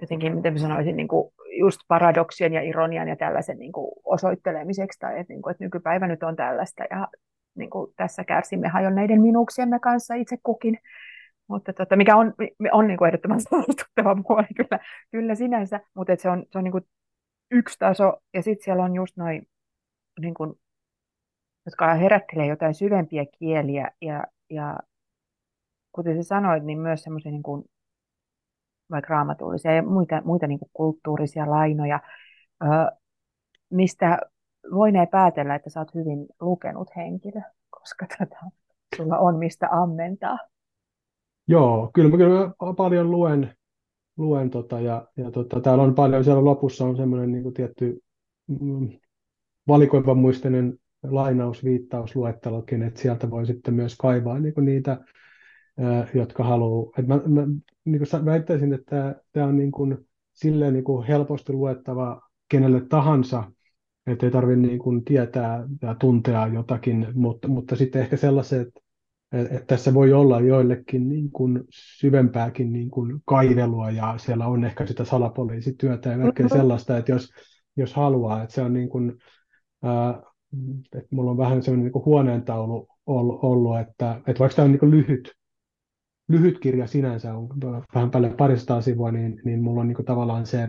[0.00, 4.98] jotenkin, miten mä sanoisin, niin kuin just paradoksien ja ironian ja tällaisen niin kuin osoittelemiseksi,
[4.98, 7.08] tai että, niin kuin, että nykypäivä nyt on tällaista, ja
[7.54, 10.78] niin kuin tässä kärsimme hajonneiden minuuksiemme kanssa itse kukin,
[11.48, 12.34] mutta tota, mikä on,
[12.72, 16.72] on niin kuin ehdottoman saastuttava puoli kyllä, kyllä sinänsä, mutta se on, se on niin
[16.72, 16.84] kuin
[17.50, 19.46] yksi taso, ja sitten siellä on just noin,
[20.20, 20.54] niin kuin,
[21.66, 24.76] jotka herättelee jotain syvempiä kieliä, ja, ja
[25.92, 27.64] kuten sä sanoit, niin myös semmoisia niin kuin,
[28.90, 32.00] vaikka raamatullisia ja muita, muita niin kuin kulttuurisia lainoja,
[33.70, 34.18] mistä
[34.74, 38.36] voinee päätellä, että sä oot hyvin lukenut henkilö, koska tota,
[38.96, 40.38] sulla on mistä ammentaa.
[41.48, 43.54] Joo, kyllä mä kyllä paljon luen,
[44.16, 48.00] luen tota, ja, ja tota, täällä on paljon, siellä lopussa on semmoinen niin tietty
[48.60, 48.88] mm,
[49.68, 54.98] valikoiva muistinen lainaus, viittaus, luettelokin, että sieltä voi sitten myös kaivaa niin niitä,
[56.14, 56.92] jotka haluaa.
[57.06, 57.46] Mä, mä
[57.92, 59.98] niin kuin väittäisin, että tämä on niin kuin,
[60.32, 63.52] silleen niin kuin helposti luettava kenelle tahansa,
[64.06, 68.68] että ei tarvitse niin kuin tietää ja tuntea jotakin, mutta, mutta sitten ehkä sellaiset,
[69.32, 74.86] että tässä voi olla joillekin niin kuin syvempääkin niin kuin kaivelua ja siellä on ehkä
[74.86, 76.58] sitä salapoliisityötä ja kaikkea mm-hmm.
[76.58, 77.28] sellaista, että jos,
[77.76, 79.18] jos haluaa, että se on niin kuin,
[79.82, 80.22] ää,
[80.94, 84.80] että mulla on vähän sellainen niin kuin huoneentaulu ollut, että, että vaikka tämä on niin
[84.80, 85.32] kuin lyhyt,
[86.30, 87.48] lyhyt kirja sinänsä, on
[87.94, 90.68] vähän paljon parista sivua, niin, niin mulla on niin tavallaan se,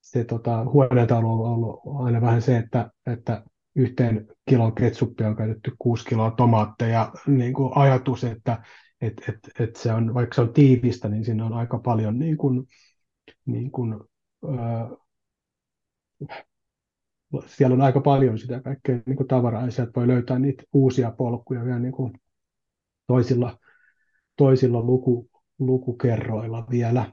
[0.00, 3.42] se tota, huoneentaulu on ollut aina vähän se, että, että
[3.76, 8.62] yhteen kilon ketsuppia on käytetty kuusi kiloa tomaatteja, niin kuin ajatus, että
[9.00, 12.36] et, et, et se on, vaikka se on tiivistä, niin siinä on aika paljon niin
[12.36, 12.66] kuin,
[13.46, 14.00] niin kuin,
[14.44, 14.96] öö,
[17.46, 21.10] siellä on aika paljon sitä kaikkea niin kuin tavaraa, ja sieltä voi löytää niitä uusia
[21.10, 22.12] polkuja vielä niin kuin
[23.06, 23.58] toisilla,
[24.38, 27.12] toisilla luku, lukukerroilla vielä.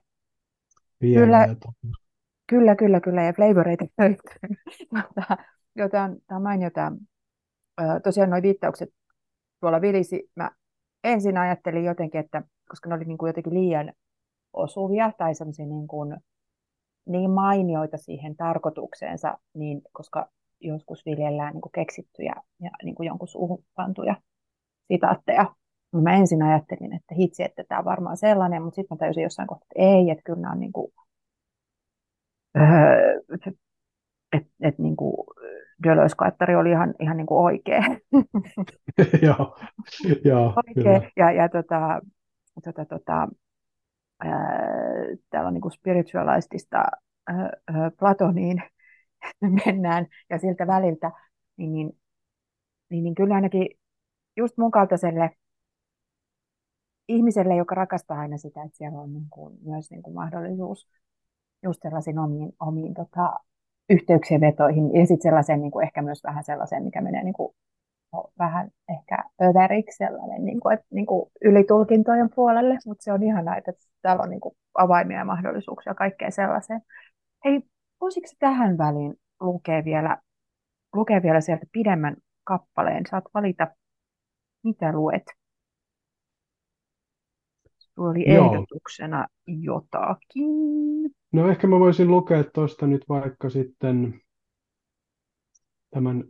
[1.01, 1.55] vielä kyllä, ja
[2.47, 4.57] kyllä, kyllä, kyllä, ja flavoreita löytyy.
[5.77, 6.91] Joo, tämä mainiota.
[8.03, 8.89] Tosiaan nuo viittaukset
[9.59, 10.31] tuolla vilisi.
[10.35, 10.51] Mä
[11.03, 13.93] ensin ajattelin jotenkin, että koska ne oli niin kuin jotenkin liian
[14.53, 16.17] osuvia tai semmoisia niin, kuin,
[17.05, 23.27] niin mainioita siihen tarkoitukseensa, niin koska joskus viljellään niin kuin keksittyjä ja niin kuin jonkun
[23.27, 24.15] suuhun pantuja
[24.87, 25.55] sitaatteja.
[26.03, 29.47] Mä ensin ajattelin, että hitsi, että tämä on varmaan sellainen, mutta sitten mä täysin jossain
[29.47, 30.91] kohtaa, että ei, että kyllä nämä on niin kuin,
[32.57, 33.51] öö, että
[34.61, 35.15] et, niin kuin,
[35.83, 37.81] Dölöskaettari oli ihan, ihan niin kuin oikea.
[39.27, 39.57] joo,
[40.25, 41.09] joo, oikea.
[41.17, 42.01] Ja, ja tota,
[42.65, 43.27] tota, tota,
[44.19, 44.39] ää,
[45.29, 46.83] täällä on niin kuin spiritualistista
[47.27, 47.51] ää,
[47.99, 48.63] Platoniin
[49.65, 51.11] mennään ja siltä väliltä,
[51.57, 51.99] niin, niin,
[52.89, 53.67] niin, niin kyllä ainakin
[54.37, 55.31] just mun kaltaiselle
[57.07, 60.87] ihmiselle, joka rakastaa aina sitä, että siellä on niin kuin, myös niin kuin mahdollisuus
[61.63, 63.39] just sellaisiin omiin, omiin tota,
[63.89, 67.55] yhteyksien vetoihin ja sitten sellaisen niin kuin ehkä myös vähän sellaisen, mikä menee niin kuin,
[68.13, 73.23] no, vähän ehkä överiksi sellainen niin kuin, että, niin kuin ylitulkintojen puolelle, mutta se on
[73.23, 76.81] ihanaa, että täällä on niin kuin, avaimia ja mahdollisuuksia kaikkeen sellaiseen.
[77.45, 77.61] Hei,
[78.01, 80.17] voisitko tähän väliin lukea vielä,
[80.93, 83.03] lukea vielä sieltä pidemmän kappaleen?
[83.09, 83.67] Saat valita,
[84.63, 85.23] mitä luet.
[87.95, 88.53] Sulla oli Joo.
[88.53, 90.45] ehdotuksena jotakin.
[91.33, 94.21] No ehkä mä voisin lukea tuosta nyt vaikka sitten
[95.89, 96.23] tämän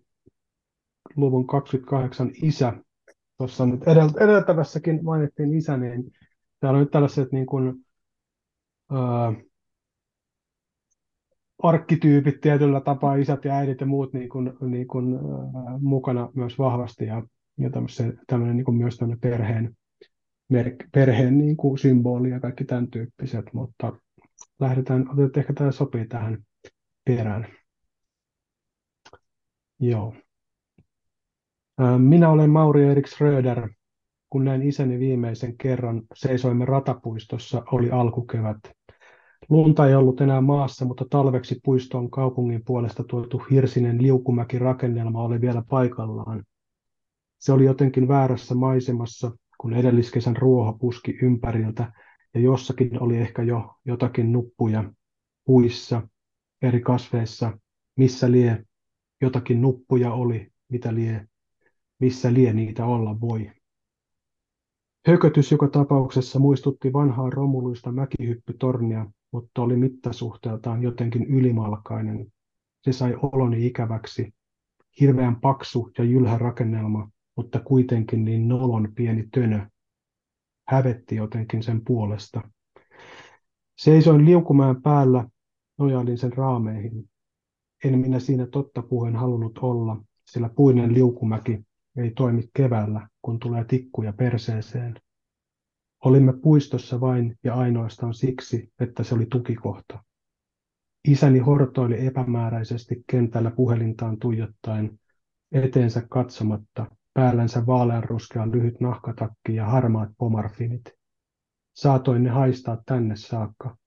[1.16, 2.74] luvun 28 isä.
[3.38, 3.82] Tuossa nyt
[4.22, 6.12] edeltävässäkin mainittiin isä, niin
[6.60, 7.86] täällä on nyt tällaiset niin kuin,
[8.92, 9.34] ää,
[11.64, 16.60] arkkityypit tietyllä tapaa, isät ja äidit ja muut niin kuin, niin kuin, ää, mukana myös
[16.60, 17.24] vahvasti ja,
[17.58, 17.70] ja
[18.28, 19.78] tämmöinen niin kuin myös tämmöinen perheen,
[20.92, 23.94] perheen niin kuin symboli ja kaikki tämän tyyppiset, mutta
[24.60, 26.38] lähdetään, otetaan, ehkä tämä sopii tähän
[27.06, 27.48] perään.
[29.80, 30.14] Joo.
[31.98, 33.70] Minä olen Mauri Erik Schröder.
[34.30, 38.58] Kun näin isäni viimeisen kerran, seisoimme ratapuistossa, oli alkukevät.
[39.50, 45.64] Lunta ei ollut enää maassa, mutta talveksi puiston kaupungin puolesta tuotu hirsinen liukumäki-rakennelma oli vielä
[45.70, 46.44] paikallaan.
[47.40, 51.94] Se oli jotenkin väärässä maisemassa, kun edelliskesän ruoho puski ympäriltä
[52.34, 54.94] ja jossakin oli ehkä jo jotakin nuppuja
[55.46, 56.08] puissa,
[56.62, 57.58] eri kasveissa,
[57.96, 58.66] missä lie
[59.22, 61.28] jotakin nuppuja oli, mitä lie,
[62.00, 63.52] missä lie niitä olla voi.
[65.08, 72.34] Hökötys joka tapauksessa muistutti vanhaa romuluista mäkihyppytornia, mutta oli mittasuhteeltaan jotenkin ylimalkainen.
[72.82, 74.34] Se sai oloni ikäväksi.
[75.00, 79.68] Hirveän paksu ja jylhä rakennelma, mutta kuitenkin niin nolon pieni tönö,
[80.68, 82.42] hävetti jotenkin sen puolesta.
[83.78, 85.30] Seisoin liukumäen päällä,
[85.78, 87.10] nojailin sen raameihin.
[87.84, 91.66] En minä siinä totta puhuen halunnut olla, sillä puinen liukumäki
[91.98, 94.96] ei toimi keväällä, kun tulee tikkuja perseeseen.
[96.06, 100.04] Olimme puistossa vain ja ainoastaan siksi, että se oli tukikohta.
[101.08, 105.00] Isäni hortoili epämääräisesti kentällä puhelintaan tuijottaen,
[105.52, 110.94] eteensä katsomatta, päällänsä vaaleanruskea lyhyt nahkatakki ja harmaat pomarfinit.
[111.74, 113.78] Saatoin ne haistaa tänne saakka,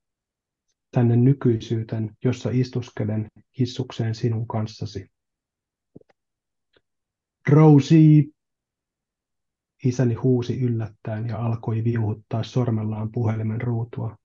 [0.90, 5.10] tänne nykyisyyten, jossa istuskelen hissukseen sinun kanssasi.
[7.48, 8.24] Rosie!
[9.84, 14.16] Isäni huusi yllättäen ja alkoi viuhuttaa sormellaan puhelimen ruutua.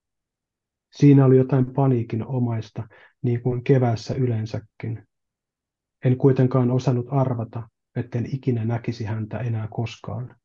[0.91, 2.87] Siinä oli jotain paniikin omaista,
[3.21, 5.07] niin kuin keväässä yleensäkin.
[6.05, 10.35] En kuitenkaan osannut arvata, etten ikinä näkisi häntä enää koskaan.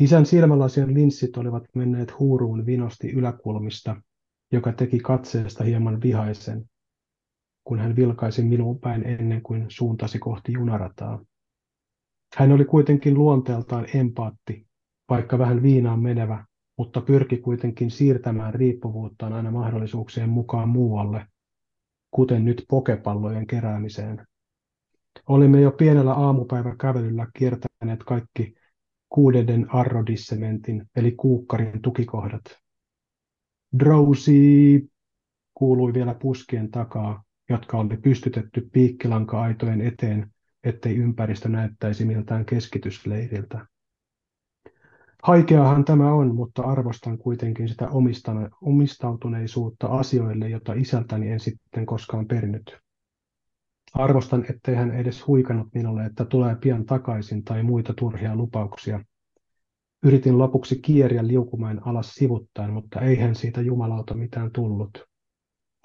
[0.00, 3.96] Isän silmälasien linssit olivat menneet huuruun vinosti yläkulmista,
[4.52, 6.70] joka teki katseesta hieman vihaisen,
[7.64, 11.24] kun hän vilkaisi minuun päin ennen kuin suuntasi kohti junarataa.
[12.36, 14.66] Hän oli kuitenkin luonteeltaan empaatti,
[15.10, 16.44] vaikka vähän viinaan menevä,
[16.78, 21.26] mutta pyrki kuitenkin siirtämään riippuvuuttaan aina mahdollisuuksien mukaan muualle,
[22.10, 24.26] kuten nyt pokepallojen keräämiseen.
[25.28, 28.54] Olimme jo pienellä aamupäiväkävelyllä kiertäneet kaikki
[29.08, 32.42] kuudeden arrodissementin, eli kuukkarin tukikohdat.
[33.78, 34.88] Drowsy
[35.54, 40.30] kuului vielä puskien takaa, jotka oli pystytetty piikkilanka-aitojen eteen,
[40.64, 43.66] ettei ympäristö näyttäisi miltään keskitysleiriltä.
[45.22, 47.88] Haikeahan tämä on, mutta arvostan kuitenkin sitä
[48.62, 52.78] omistautuneisuutta asioille, jota isältäni en sitten koskaan perinyt.
[53.94, 59.04] Arvostan, ettei hän edes huikannut minulle, että tulee pian takaisin tai muita turhia lupauksia.
[60.02, 65.04] Yritin lopuksi kieriä liukumäen alas sivuttaen, mutta eihän siitä jumalauta mitään tullut.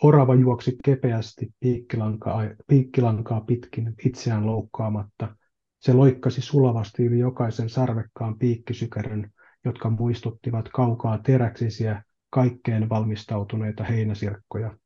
[0.03, 5.35] Orava juoksi kepeästi piikkilankaa, piikkilankaa pitkin itseään loukkaamatta.
[5.79, 9.31] Se loikkasi sulavasti yli jokaisen sarvekkaan piikkisykärön,
[9.65, 14.77] jotka muistuttivat kaukaa teräksisiä, kaikkeen valmistautuneita heinäsirkkoja.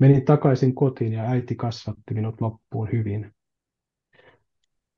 [0.00, 3.32] Menin takaisin kotiin ja äiti kasvatti minut loppuun hyvin.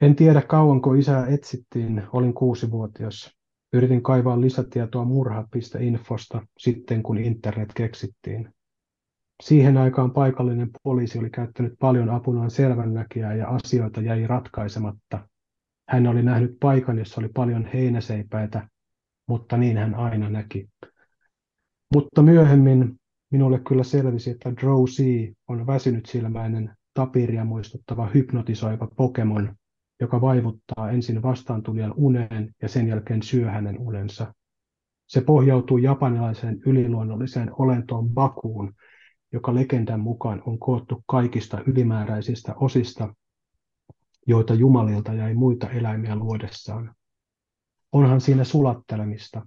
[0.01, 3.37] En tiedä kauanko isää etsittiin, olin kuusivuotias.
[3.73, 8.55] Yritin kaivaa lisätietoa murha.infosta sitten kun internet keksittiin.
[9.43, 15.29] Siihen aikaan paikallinen poliisi oli käyttänyt paljon apunaan selvännäkijää ja asioita jäi ratkaisematta.
[15.89, 18.69] Hän oli nähnyt paikan, jossa oli paljon heinäseipäitä,
[19.29, 20.69] mutta niin hän aina näki.
[21.95, 29.55] Mutta myöhemmin Minulle kyllä selvisi, että Drowsy on väsynyt silmäinen tapiria muistuttava hypnotisoiva Pokemon,
[30.01, 34.35] joka vaivuttaa ensin vastaantulijan uneen ja sen jälkeen syö hänen unensa.
[35.07, 38.75] Se pohjautuu japanilaiseen yliluonnolliseen olentoon Bakuun,
[39.33, 43.15] joka legendan mukaan on koottu kaikista ylimääräisistä osista,
[44.27, 46.95] joita jumalilta jäi muita eläimiä luodessaan.
[47.93, 49.47] Onhan siinä sulattelemista,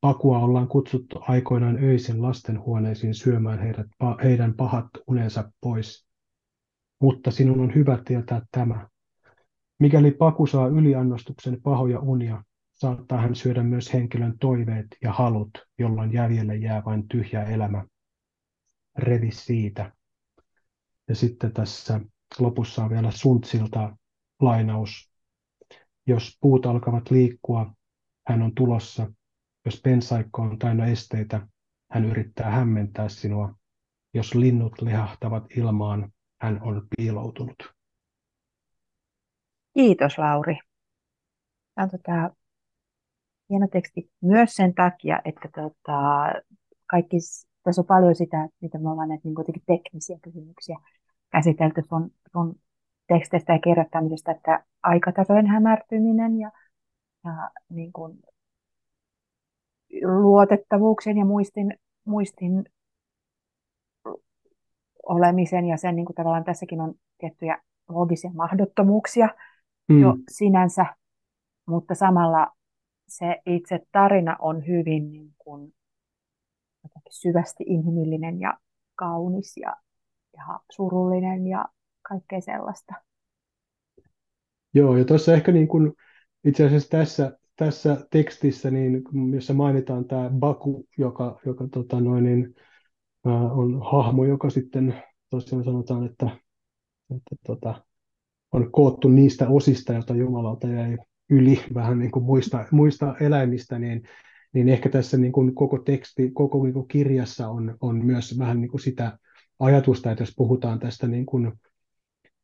[0.00, 3.86] Pakua ollaan kutsuttu aikoinaan öisin lastenhuoneisiin syömään heidät,
[4.22, 6.06] heidän pahat unensa pois.
[7.00, 8.88] Mutta sinun on hyvä tietää tämä.
[9.78, 12.42] Mikäli Paku saa yliannostuksen pahoja unia,
[12.72, 17.84] saattaa hän syödä myös henkilön toiveet ja halut, jolloin jäljelle jää vain tyhjä elämä.
[18.98, 19.92] Revi siitä.
[21.08, 22.00] Ja sitten tässä
[22.38, 23.96] lopussa on vielä Suntsilta
[24.40, 25.10] lainaus.
[26.06, 27.72] Jos puut alkavat liikkua,
[28.26, 29.12] hän on tulossa,
[29.64, 31.46] jos pensaikko on täynnä esteitä,
[31.90, 33.54] hän yrittää hämmentää sinua.
[34.14, 37.74] Jos linnut lehahtavat ilmaan, hän on piiloutunut.
[39.74, 40.58] Kiitos Lauri.
[41.74, 42.34] Tämä on tota,
[43.50, 46.32] hieno teksti myös sen takia, että tota,
[46.86, 47.16] kaikki,
[47.64, 50.78] tässä on paljon sitä, mitä me ollaan näitä niin teknisiä kysymyksiä
[51.32, 52.60] käsitelty sun, sun
[53.08, 56.50] teksteistä ja kirjoittamisesta, että aikatasojen hämärtyminen ja,
[57.24, 58.18] ja niin kuin
[60.02, 61.74] luotettavuuksien ja muistin,
[62.04, 62.64] muistin
[65.08, 69.28] olemisen ja sen niin kuin tavallaan tässäkin on tiettyjä loogisia mahdottomuuksia
[69.88, 70.02] mm.
[70.02, 70.86] jo sinänsä,
[71.66, 72.46] mutta samalla
[73.08, 75.72] se itse tarina on hyvin niin kuin,
[77.10, 78.58] syvästi inhimillinen ja
[78.94, 79.76] kaunis ja,
[80.36, 81.64] ja surullinen ja
[82.02, 82.94] kaikkea sellaista.
[84.74, 85.92] Joo, ja tuossa ehkä niin kuin,
[86.44, 89.02] itse asiassa tässä tässä tekstissä, niin,
[89.34, 92.54] jossa mainitaan tämä Baku, joka, joka tota noin, niin,
[93.26, 96.30] äh, on hahmo, joka sitten tosiaan sanotaan, että,
[97.16, 97.84] että tota,
[98.52, 100.98] on koottu niistä osista, joita Jumalalta jäi
[101.30, 101.60] yli.
[101.74, 104.02] Vähän niin kuin muista, muista eläimistä, niin,
[104.52, 108.60] niin ehkä tässä niin kuin koko teksti, koko niin kuin kirjassa on, on myös vähän
[108.60, 109.18] niin kuin sitä
[109.58, 111.52] ajatusta, että jos puhutaan tästä niin kuin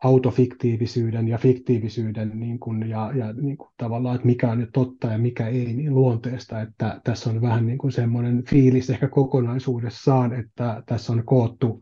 [0.04, 5.06] autofiktiivisyyden ja fiktiivisyyden niin kuin, ja, ja niin kuin tavallaan, että mikä on nyt totta
[5.06, 10.32] ja mikä ei niin luonteesta, että tässä on vähän niin kuin semmoinen fiilis ehkä kokonaisuudessaan,
[10.32, 11.80] että tässä on koottu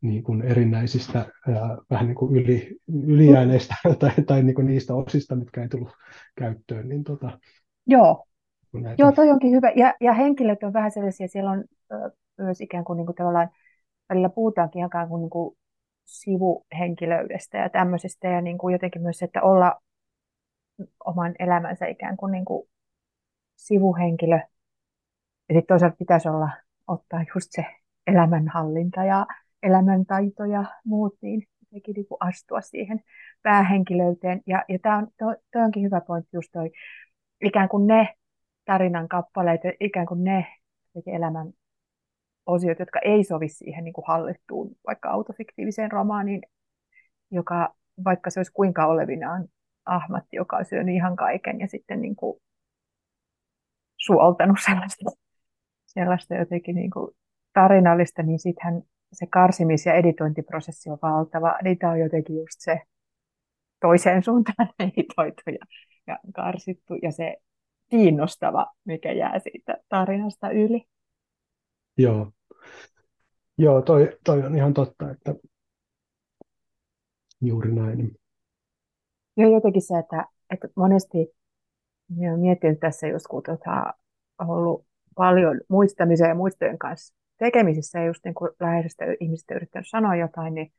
[0.00, 2.76] niin kuin erinäisistä ää, vähän niin kuin yli,
[3.06, 5.92] ylijääneistä tai, tai niin kuin niistä osista, mitkä ei tullut
[6.36, 6.88] käyttöön.
[6.88, 7.38] Niin tota,
[7.86, 8.26] Joo.
[8.72, 9.02] Näitä...
[9.02, 9.72] Joo, toi onkin hyvä.
[9.76, 13.48] Ja, ja henkilöt on vähän sellaisia, siellä on ö, myös ikään kuin, niin kuin tavallaan,
[14.08, 15.56] välillä puhutaankin ikään kuin, niin kuin
[16.04, 19.80] sivuhenkilöydestä ja tämmöisestä ja niin kuin jotenkin myös että olla
[21.04, 22.68] oman elämänsä ikään kuin, niin kuin
[23.56, 24.36] sivuhenkilö.
[25.48, 26.48] Ja sitten toisaalta pitäisi olla,
[26.86, 27.64] ottaa just se
[28.06, 29.26] elämänhallinta ja
[29.62, 33.00] elämäntaito ja muut, niin jotenkin niin astua siihen
[33.42, 34.42] päähenkilöyteen.
[34.46, 36.70] Ja, ja tämä on, toi onkin hyvä pointti just toi,
[37.44, 38.14] ikään kuin ne
[38.64, 40.46] tarinan kappaleet, ikään kuin ne
[41.06, 41.52] elämän
[42.46, 46.42] osiot, jotka ei sovi siihen niin kuin hallittuun vaikka autofiktiiviseen romaaniin,
[47.30, 47.74] joka
[48.04, 49.48] vaikka se olisi kuinka olevinaan
[49.86, 52.40] ahmatti, joka on syönyt ihan kaiken ja sitten niin kuin
[53.96, 55.10] suoltanut sellaista,
[55.86, 57.16] sellaista jotenkin niin kuin
[57.52, 58.82] tarinallista, niin sittenhän
[59.12, 61.58] se karsimis- ja editointiprosessi on valtava.
[61.62, 62.80] Niitä on jotenkin just se
[63.80, 65.66] toiseen suuntaan editoitu ja,
[66.06, 67.36] ja karsittu ja se
[67.90, 70.86] kiinnostava, mikä jää siitä tarinasta yli.
[71.98, 72.32] Joo,
[73.58, 75.34] Joo toi, toi on ihan totta, että
[77.40, 78.16] juuri näin.
[79.36, 81.18] Joo, jotenkin se, että, että monesti
[82.20, 83.94] olen miettinyt tässä just, kun tota,
[84.38, 84.86] ollut
[85.16, 90.54] paljon muistamisen ja muistojen kanssa tekemisissä ja just niin kuin läheisestä ihmisestä yrittänyt sanoa jotain,
[90.54, 90.72] niin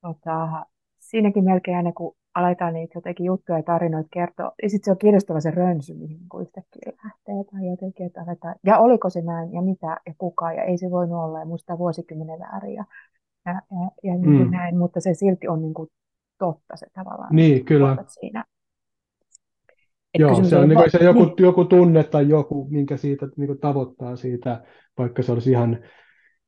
[0.00, 0.66] tota,
[1.00, 4.98] siinäkin melkein aina kun aletaan niitä jotenkin juttuja ja tarinoita kertoa, ja sitten se on
[4.98, 9.52] kiinnostava se rönsy, mihin niin yhtäkkiä lähtee tai jotenkin, että aletaan, ja oliko se näin,
[9.52, 12.84] ja mitä, ja kuka, ja ei se voinut olla, ja muista vuosikymmenen väärin, ja,
[13.46, 14.50] ja, ja, ja niin mm.
[14.50, 15.88] näin, mutta se silti on niin kuin
[16.38, 17.36] totta se tavallaan.
[17.36, 17.96] Niin, kyllä.
[18.08, 18.44] Siinä.
[20.14, 21.34] Et Joo, se on, niin kuin, se joku, niin.
[21.38, 24.64] joku tunne tai joku, minkä siitä niin kuin tavoittaa siitä,
[24.98, 25.78] vaikka se olisi ihan,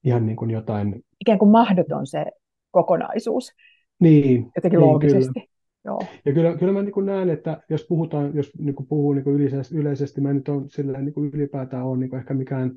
[0.04, 1.02] ihan niin kuin jotain...
[1.20, 2.24] Ikään kuin mahdoton se
[2.70, 3.52] kokonaisuus.
[4.00, 4.50] Niin.
[4.56, 5.40] Jotenkin niin, loogisesti.
[5.40, 5.55] Kyllä.
[5.86, 6.00] Joo.
[6.24, 10.20] Ja kyllä, kyllä mä niin näen, että jos puhutaan, jos niin puhuu niin yleisesti, yleisesti,
[10.20, 12.72] mä nyt on sillä niin ylipäätään on niin ehkä mikään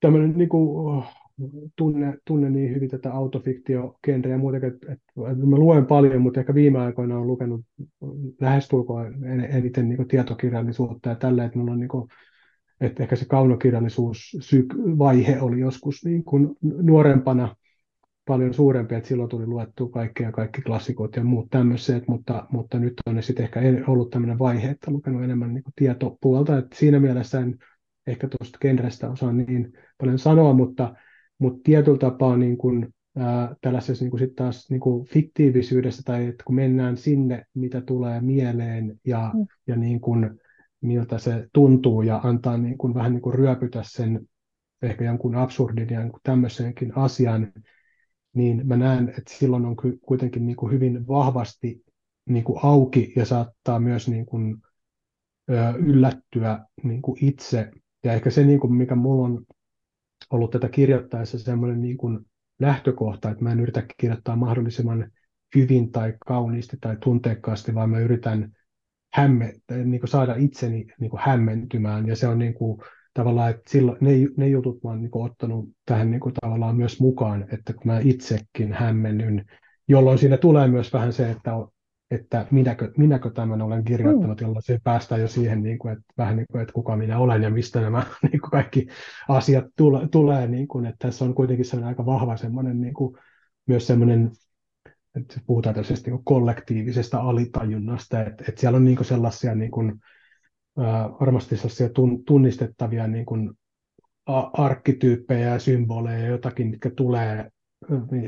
[0.00, 1.04] tämmöinen niin kuin,
[1.76, 6.54] tunne, tunne niin hyvin tätä autofiktiogenreä ja muutenkin, että, että, mä luen paljon, mutta ehkä
[6.54, 7.60] viime aikoina olen lukenut
[8.40, 12.08] lähestulkoon eniten niin tietokirjallisuutta ja tällä, että mulla on niin kuin,
[12.80, 14.36] että ehkä se kaunokirjallisuus
[14.98, 17.56] vaihe oli joskus niin kuin nuorempana
[18.26, 22.94] paljon suurempi, että silloin tuli luettu kaikkea, kaikki klassikot ja muut tämmöiset, mutta, mutta nyt
[23.06, 27.58] on sitten ehkä ollut tämmöinen vaihe, että lukenut enemmän niin tietopuolta, että siinä mielessä en
[28.06, 30.94] ehkä tuosta genrestä osaa niin paljon sanoa, mutta,
[31.38, 36.26] mutta tietyllä tapaa niin kuin, ää, tällaisessa niin kuin sit taas niin kuin fiktiivisyydessä tai
[36.26, 39.46] että kun mennään sinne, mitä tulee mieleen ja, mm.
[39.66, 40.40] ja niin kuin,
[40.80, 44.28] miltä se tuntuu ja antaa niin kuin, vähän niin kuin ryöpytä sen
[44.82, 47.52] ehkä jonkun absurdin ja tämmöisenkin asian,
[48.36, 49.76] niin mä näen, että silloin on
[50.06, 51.84] kuitenkin niin kuin hyvin vahvasti
[52.28, 54.56] niin kuin auki ja saattaa myös niin kuin,
[55.78, 57.70] yllättyä niin kuin itse.
[58.04, 59.44] Ja ehkä se, niin kuin mikä mulla on
[60.30, 62.20] ollut tätä kirjoittaessa semmoinen niin kuin
[62.60, 65.10] lähtökohta, että mä en yritä kirjoittaa mahdollisimman
[65.54, 68.52] hyvin tai kauniisti tai tunteikkaasti, vaan mä yritän
[69.12, 69.52] hämme,
[69.84, 72.06] niin kuin saada itseni niin kuin hämmentymään.
[72.08, 72.82] Ja se on niin kuin,
[73.16, 77.00] tavallaan, että silloin ne, ne jutut mä oon niin ottanut tähän niin kuin, tavallaan myös
[77.00, 79.44] mukaan, että kun mä itsekin hämmennyn,
[79.88, 81.50] jolloin siinä tulee myös vähän se, että,
[82.10, 84.44] että minäkö, minäkö tämän olen kirjoittanut, mm.
[84.44, 87.42] jolloin se päästään jo siihen, niin kuin, että vähän niin kuin, että kuka minä olen
[87.42, 88.02] ja mistä nämä
[88.32, 88.86] niin kuin kaikki
[89.28, 93.16] asiat tule, tulee, niin kuin, että tässä on kuitenkin sellainen aika vahva semmoinen, niin kuin,
[93.66, 94.30] myös semmoinen
[95.16, 100.00] että puhutaan tällaisesta niin kollektiivisesta alitajunnasta, että, että siellä on niin kuin sellaisia niin kuin,
[101.20, 101.88] varmasti sellaisia
[102.26, 103.50] tunnistettavia niin kuin
[104.52, 107.50] arkkityyppejä ja symboleja, jotakin, mitkä tulee,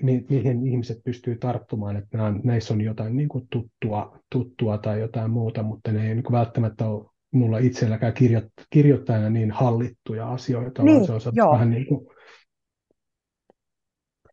[0.02, 5.30] mi- mihin ihmiset pystyy tarttumaan, että näissä on jotain niin kuin tuttua, tuttua tai jotain
[5.30, 10.82] muuta, mutta ne ei niin kuin välttämättä ole mulla itselläkään kirjo- kirjoittajana niin hallittuja asioita,
[10.82, 12.06] niin, vaan se on vähän niin kuin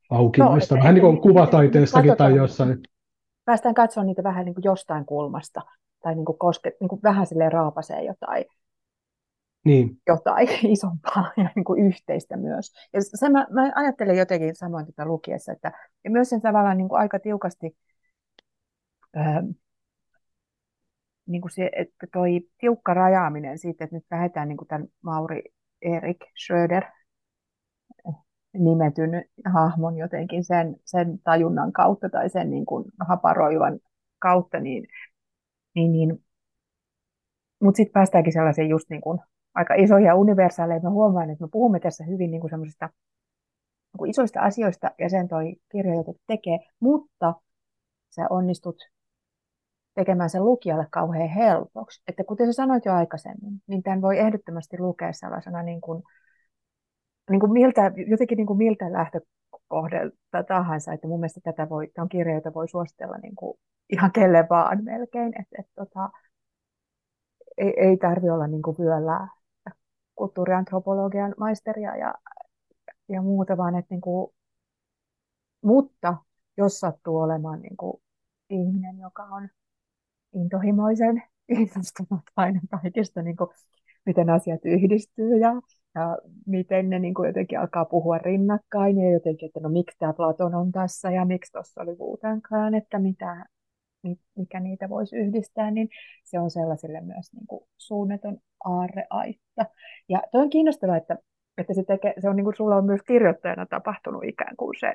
[0.09, 2.79] aukinaista, no, vähän niin kuin kuvataiteestakin tai jossain.
[3.45, 5.61] Päästään katsomaan niitä vähän niin kuin jostain kulmasta
[6.05, 8.45] tai niin kuin koske, niin kuin vähän silleen raapasee jotain,
[9.65, 10.01] niin.
[10.07, 12.73] jotain isompaa ja niin kuin yhteistä myös.
[12.93, 15.71] Ja se mä, mä ajattelen jotenkin samoin tätä lukiessa, että
[16.03, 17.77] ja myös sen tavallaan niin kuin aika tiukasti,
[19.15, 19.43] ää,
[21.27, 25.43] niin kuin se, että toi tiukka rajaaminen siitä, että nyt lähdetään niin kuin tämän Mauri
[25.81, 26.83] Erik Schröder,
[28.53, 33.79] nimetyn hahmon jotenkin sen, sen tajunnan kautta tai sen niin kuin haparoivan
[34.19, 34.87] kautta, niin,
[35.75, 36.25] niin, niin
[37.63, 39.19] mutta sitten päästäänkin sellaisiin just niin kuin
[39.53, 40.79] aika isoja universaaleja.
[40.79, 42.89] Mä huomaan, että me puhumme tässä hyvin niin kuin semmoisista
[43.99, 47.33] niin isoista asioista, ja sen toi jotenkin tekee, mutta
[48.09, 48.75] sä onnistut
[49.95, 52.03] tekemään sen lukijalle kauhean helpoksi.
[52.07, 56.03] Että kuten sä sanoit jo aikaisemmin, niin tämän voi ehdottomasti lukea sellaisena niin kuin,
[57.29, 58.85] niin kuin miltä, jotenkin niin kuin miltä
[59.83, 63.59] lähtökohdalta tahansa, että mun mielestä tätä voi, tämä on kirja, jota voi suositella niin kuin
[63.89, 66.09] ihan kelle vaan melkein, että, että tota,
[67.57, 69.27] ei, ei tarvi olla niin kuin vyöllä
[70.15, 72.13] kulttuuriantropologian maisteria ja,
[73.09, 74.31] ja muuta, vaan että niin kuin,
[75.61, 76.17] mutta
[76.57, 78.01] jos sattuu olemaan niin kuin
[78.49, 79.49] ihminen, joka on
[80.33, 83.49] intohimoisen innostunut aina kaikista, niin kuin,
[84.05, 85.49] miten asiat yhdistyy ja,
[85.95, 90.13] ja miten ne niin kuin jotenkin alkaa puhua rinnakkain ja jotenkin, että no miksi tämä
[90.13, 93.45] Platon on tässä ja miksi tuossa oli Wutankaan, että mitä,
[94.35, 95.89] mikä niitä voisi yhdistää, niin
[96.23, 99.65] se on sellaisille myös niin kuin suunnaton aarreaitta.
[100.09, 101.17] Ja toi on kiinnostavaa, että,
[101.57, 104.93] että se, tekee, se on niin kuin sulla on myös kirjoittajana tapahtunut ikään kuin se,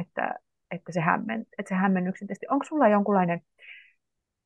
[0.00, 0.34] että,
[0.70, 2.46] että se, hämmen, että se hämmennyksen testi.
[2.50, 3.40] Onko sulla jonkunlainen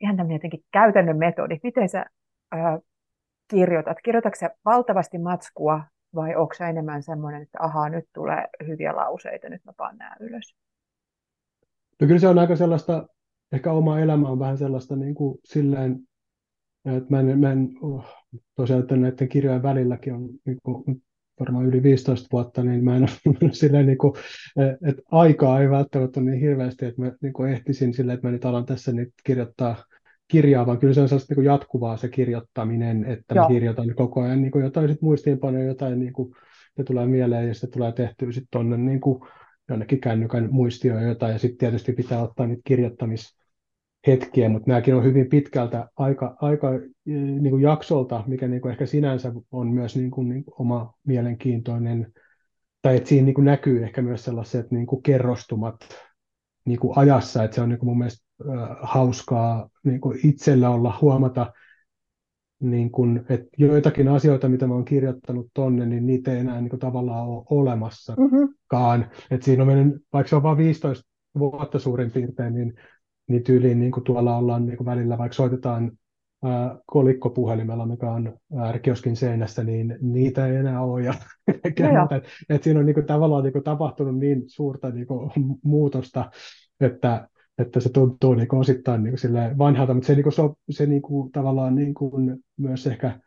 [0.01, 2.07] ihan tämmöinen jotenkin käytännön metodi, miten sä
[2.53, 2.79] ää,
[3.49, 3.99] kirjoitat?
[4.05, 5.85] Kirjoitatko sä valtavasti matskua
[6.15, 10.57] vai onko enemmän semmoinen, että ahaa, nyt tulee hyviä lauseita, nyt mä paan nämä ylös?
[12.01, 13.09] No kyllä se on aika sellaista,
[13.53, 16.01] ehkä oma elämä on vähän sellaista niin kuin silleen,
[16.85, 18.05] että mä en, mä en oh,
[18.55, 21.03] tosiaan että näiden kirjojen välilläkin on niin kuin,
[21.41, 24.13] varmaan yli 15 vuotta, niin mä en ole silleen, niin kuin,
[24.89, 28.33] että aikaa ei välttämättä ole niin hirveästi, että mä niin kuin ehtisin silleen, että mä
[28.33, 29.77] nyt alan tässä nyt kirjoittaa
[30.29, 33.45] kirjaa, vaan kyllä se on sellaista niin kuin jatkuvaa se kirjoittaminen, että Joo.
[33.45, 36.35] mä kirjoitan koko ajan niin kuin jotain sit muistiinpanoja, jotain niin kuin,
[36.79, 39.21] ne tulee mieleen ja sitten tulee tehtyä sitten tuonne niin kuin,
[39.69, 43.37] jonnekin kännykän muistioon jotain, ja sitten tietysti pitää ottaa niitä kirjoittamis
[44.07, 48.73] hetkiä, mutta nämäkin on hyvin pitkältä aika, aika eh, niin kuin jaksolta, mikä niin kuin
[48.73, 52.13] ehkä sinänsä on myös niin kuin, niin kuin oma mielenkiintoinen,
[52.83, 55.77] tai että siinä niin kuin näkyy ehkä myös sellaiset niin kuin kerrostumat
[56.65, 58.26] niin kuin ajassa, että se on niin kuin mun mielestä
[58.81, 61.53] hauskaa niin kuin itsellä olla huomata,
[62.61, 66.71] niin kuin, että joitakin asioita, mitä mä oon kirjoittanut tonne, niin niitä ei enää niin
[66.71, 69.01] kuin tavallaan ole olemassakaan.
[69.01, 69.27] Mm-hmm.
[69.31, 71.07] Että siinä on mennyt, vaikka se on vain 15
[71.39, 72.75] vuotta suurin piirtein, niin
[73.29, 75.93] niin tyyliin niin kuin tuolla ollaan niin kuin välillä, vaikka soitetaan
[76.45, 81.03] ää, kolikkopuhelimella, mikä on ärkioskin seinässä, niin niitä ei enää ole.
[81.03, 81.15] Ja,
[81.81, 85.31] no et, et siinä on niin kuin, tavallaan niin kuin, tapahtunut niin suurta niin kuin,
[85.63, 86.31] muutosta,
[86.81, 87.29] että,
[87.59, 90.87] että se tuntuu niin kuin, osittain niin kuin, vanhalta, mutta se, niin kuin, se, se
[90.87, 93.21] niin kuin, tavallaan niin kuin, myös ehkä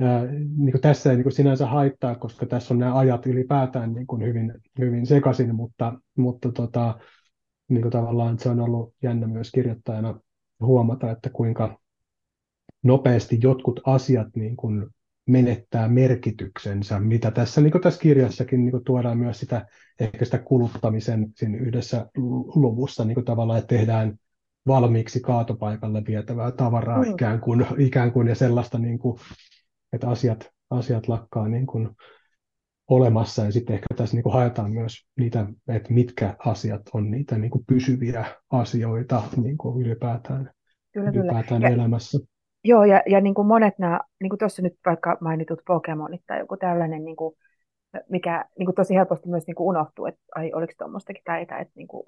[0.00, 3.92] ää, niin kuin tässä ei niin kuin, sinänsä haittaa, koska tässä on nämä ajat ylipäätään
[3.92, 6.98] niin kuin, hyvin, hyvin sekaisin, mutta, mutta tota,
[7.68, 10.20] niin kuin tavallaan se on ollut jännä myös kirjoittajana
[10.60, 11.78] huomata, että kuinka
[12.82, 14.86] nopeasti jotkut asiat niin kuin
[15.26, 19.66] menettää merkityksensä, mitä tässä, niin tässä kirjassakin niin tuodaan myös sitä,
[20.00, 22.06] ehkä sitä kuluttamisen siinä yhdessä
[22.54, 24.18] luvussa niin kuin tavallaan, että tehdään
[24.66, 27.10] valmiiksi kaatopaikalle vietävää tavaraa mm.
[27.10, 29.20] ikään, kuin, ikään kuin ja sellaista, niin kuin,
[29.92, 31.88] että asiat, asiat lakkaa niin kuin
[32.88, 37.38] olemassa ja sitten ehkä tässä niin kuin haetaan myös niitä, että mitkä asiat on niitä
[37.38, 40.50] niin kuin pysyviä asioita niin kuin ylipäätään,
[40.92, 41.74] kyllä, ylipäätään kyllä.
[41.74, 42.18] elämässä.
[42.64, 46.38] Joo, ja, ja niin kuin monet nämä, niin kuin tuossa nyt vaikka mainitut Pokemonit tai
[46.38, 47.34] joku tällainen, niin kuin,
[48.08, 51.72] mikä niin kuin tosi helposti myös niin kuin unohtuu, että ai, oliko tuommoistakin tai että
[51.74, 52.06] niin kuin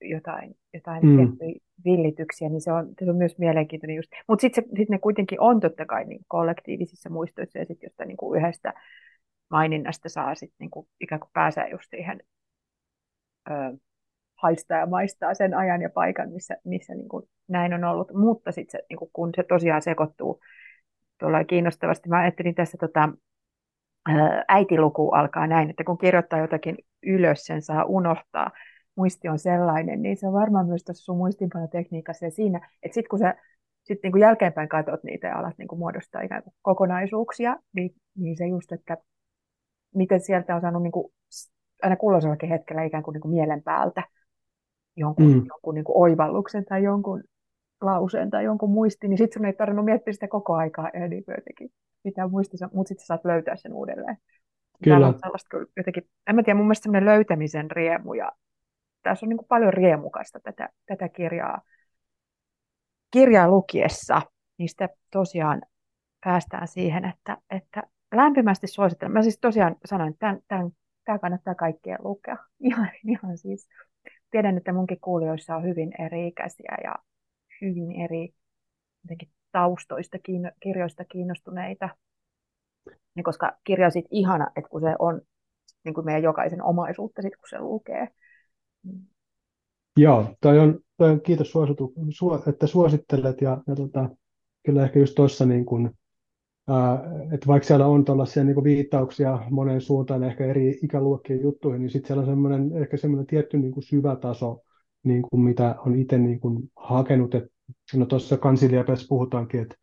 [0.00, 1.36] jotain, jotain mm.
[1.84, 4.10] villityksiä, niin se on, se on myös mielenkiintoinen just.
[4.28, 8.16] Mutta sitten sit ne kuitenkin on totta kai niin kollektiivisissa muistoissa ja sitten jostain niin
[8.16, 8.74] kuin yhdestä
[9.50, 12.20] maininnasta saa sitten niinku ikään kuin pääsee just siihen
[13.50, 13.52] ö,
[14.42, 18.12] haistaa ja maistaa sen ajan ja paikan, missä, missä niinku näin on ollut.
[18.14, 20.40] Mutta sitten se, niinku, kun se tosiaan sekoittuu
[21.18, 23.08] tuolla kiinnostavasti, mä ajattelin tässä tota,
[24.48, 28.50] äitiluku alkaa näin, että kun kirjoittaa jotakin ylös, sen saa unohtaa.
[28.96, 33.08] Muisti on sellainen, niin se on varmaan myös tuossa sun muistinpanotekniikassa ja siinä, että sitten
[33.08, 33.34] kun sä
[33.84, 38.36] sitten niin jälkeenpäin katsot niitä ja alat niin kuin muodostaa ikään kuin kokonaisuuksia, niin, niin
[38.36, 38.96] se just, että
[39.94, 41.12] miten sieltä on saanut niin kuin,
[41.82, 44.02] aina kulloisellakin hetkellä ikään kuin, niin kuin mielen päältä
[44.96, 45.46] jonkun, mm.
[45.46, 47.24] jonkun niin kuin oivalluksen tai jonkun
[47.80, 50.90] lauseen tai jonkun muistin, niin sitten sun ei tarvinnut miettiä sitä koko aikaa
[51.28, 51.70] jotenkin
[52.02, 54.16] pitää muistissa, mutta sitten saat löytää sen uudelleen.
[54.84, 55.06] Kyllä.
[55.06, 58.32] on sellaista kyllä jotenkin, en mä tiedä, mun mielestä semmoinen löytämisen riemu ja
[59.02, 61.62] tässä on niin kuin paljon riemukasta tätä, tätä kirjaa,
[63.10, 64.22] kirjaa lukiessa.
[64.58, 65.62] Niistä tosiaan
[66.24, 67.82] päästään siihen, että, että
[68.14, 69.12] lämpimästi suosittelen.
[69.12, 70.70] Mä siis tosiaan sanoin, että tämän, tämän
[71.04, 72.36] tämä kannattaa kaikkien lukea.
[72.60, 73.68] Ihan, ihan siis.
[74.32, 76.94] Tiedän, että munkin kuulijoissa on hyvin eri-ikäisiä ja
[77.60, 78.34] hyvin eri
[79.52, 80.18] taustoista,
[80.60, 81.88] kirjoista kiinnostuneita.
[83.16, 85.20] Ja koska kirja on ihana, että kun se on
[85.84, 88.08] niin kuin meidän jokaisen omaisuutta, sit kun se lukee.
[89.96, 91.94] Joo, toi on, toi on kiitos suositu,
[92.46, 94.08] että suosittelet ja, ja tota,
[94.66, 95.90] kyllä ehkä just tuossa niin kuin,
[97.32, 102.06] että vaikka siellä on tällaisia niin viittauksia moneen suuntaan, ehkä eri ikäluokkien juttuihin, niin sitten
[102.06, 104.60] siellä on semmoinen, ehkä semmoinen tietty niin kuin syvä taso,
[105.04, 107.34] niin kuin mitä on itse niin kuin hakenut.
[107.34, 107.44] Et,
[107.94, 109.76] no tuossa kansiliapessa puhutaankin, että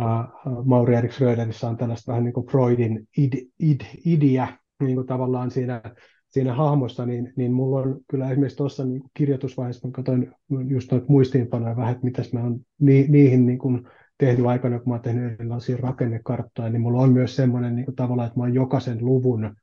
[0.00, 4.48] uh, Mauri Erik Schröderissä on tällaista vähän niin kuin Freudin id, id, idiä
[4.80, 5.82] niin kuin tavallaan siinä,
[6.28, 10.32] siinä hahmossa, niin, niin mulla on kyllä esimerkiksi tuossa niin kirjoitusvaiheessa, mä katsoin
[10.68, 13.86] just noita muistiinpanoja vähän, että mitäs mä oon ni, niihin niin kuin
[14.18, 17.96] tehnyt aikana, kun mä oon tehnyt erilaisia rakennekarttoja, niin mulla on myös semmoinen niin kuin
[17.96, 19.56] tavallaan, että mä oon jokaisen luvun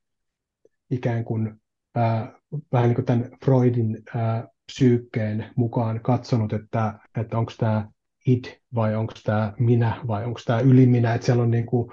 [0.92, 1.62] ikään kuin
[1.96, 2.40] ää,
[2.72, 7.88] vähän niin kuin tämän Freudin ää, psyykkeen mukaan katsonut, että, että onko tämä
[8.28, 8.46] id
[8.76, 11.92] vai onko tämä minä vai onko tämä yliminä, että siellä on niin kuin,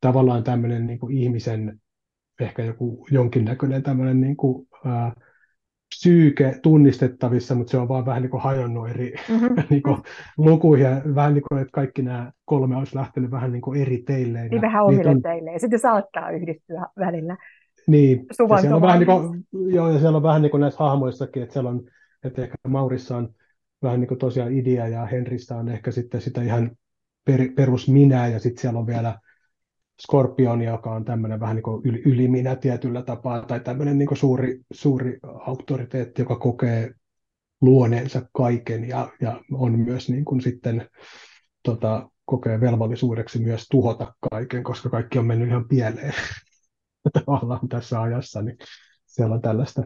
[0.00, 1.80] tavallaan tämmöinen niin kuin ihmisen
[2.40, 5.12] ehkä joku jonkinnäköinen tämmöinen niin kuin, ää,
[5.88, 9.54] psyyke tunnistettavissa, mutta se on vaan vähän niin kuin hajonnut eri mm-hmm.
[9.70, 9.96] niin kuin,
[10.38, 14.02] lukuihin ja vähän niin kuin, että kaikki nämä kolme olisi lähtenyt vähän niin kuin eri
[14.06, 14.50] teilleen.
[14.50, 15.22] Niin vähän omille on...
[15.22, 15.60] teilleen.
[15.60, 17.36] Sitten saattaa yhdistyä välillä.
[17.86, 20.84] Niin, ja siellä on vähän niin kuin, joo, ja siellä on vähän niin kuin näissä
[20.84, 21.82] hahmoissakin, että siellä on,
[22.24, 23.28] että ehkä Maurissa on
[23.82, 26.70] vähän niin kuin tosiaan idea ja Henrissä on ehkä sitten sitä ihan
[27.24, 29.18] per, perus minä ja sitten siellä on vielä
[30.00, 34.60] Skorpion, joka on tämmöinen vähän niin kuin yli, yliminä tietyllä tapaa, tai tämmöinen niin suuri,
[34.72, 36.90] suuri auktoriteetti, joka kokee
[37.60, 40.88] luoneensa kaiken ja, ja on myös niin kuin sitten
[41.62, 46.14] tota, kokee velvollisuudeksi myös tuhota kaiken, koska kaikki on mennyt ihan pieleen
[47.24, 48.56] tavallaan tässä ajassa, niin
[49.06, 49.82] siellä on tällaista,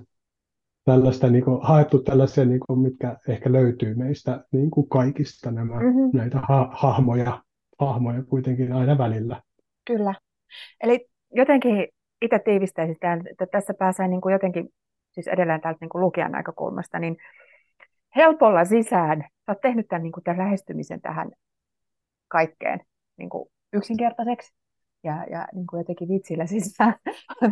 [0.85, 5.75] tällaista niin kuin, haettu tällaisia, niin kuin, mitkä ehkä löytyy meistä niin kuin kaikista nämä,
[5.75, 6.19] mm-hmm.
[6.19, 7.43] näitä ha- hahmoja,
[7.79, 9.43] hahmoja kuitenkin aina välillä.
[9.91, 10.15] Kyllä.
[10.81, 11.89] Eli jotenkin
[12.23, 12.97] itse tiivistäisin
[13.31, 14.69] että tässä pääsee niin kuin jotenkin,
[15.13, 17.17] siis edelleen täältä niin kuin lukijan näkökulmasta, niin
[18.17, 19.19] helpolla sisään.
[19.21, 21.31] Sä oot tehnyt tämän, niin kuin tämän lähestymisen tähän
[22.29, 22.81] kaikkeen
[23.17, 24.53] niin kuin yksinkertaiseksi
[25.05, 26.95] ja, ja niin kuin jotenkin vitsillä sisään.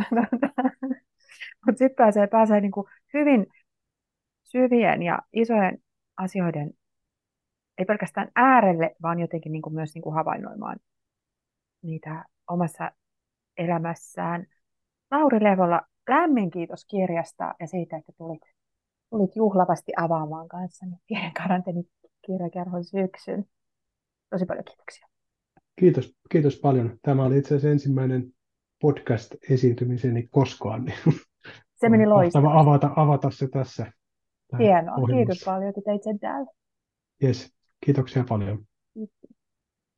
[1.67, 3.47] Mutta sitten pääsee, pääsee niin kuin hyvin
[4.45, 5.79] syvien ja isojen
[6.17, 6.71] asioiden,
[7.79, 10.79] ei pelkästään äärelle, vaan jotenkin niin kuin myös niin kuin havainnoimaan
[11.83, 12.91] niitä omassa
[13.57, 14.47] elämässään.
[15.11, 18.43] Lauri Levolla, lämmin kiitos kirjasta ja siitä, että tulit,
[19.11, 21.33] tulit juhlavasti avaamaan kanssani pienen
[22.27, 23.45] kirjakerhon syksyn.
[24.31, 25.07] Tosi paljon kiitoksia.
[25.81, 26.99] Kiitos, kiitos paljon.
[27.03, 28.33] Tämä oli itse asiassa ensimmäinen
[28.81, 30.85] podcast-esiintymiseni koskaan.
[30.85, 30.99] Niin
[31.81, 32.59] se meni loistavasti.
[32.61, 33.93] avata, avata se tässä.
[34.59, 35.07] Hienoa.
[35.07, 36.51] Kiitos paljon, että teit sen täällä.
[37.23, 37.55] Yes.
[37.85, 38.65] Kiitoksia paljon.
[38.95, 39.38] Kiitos.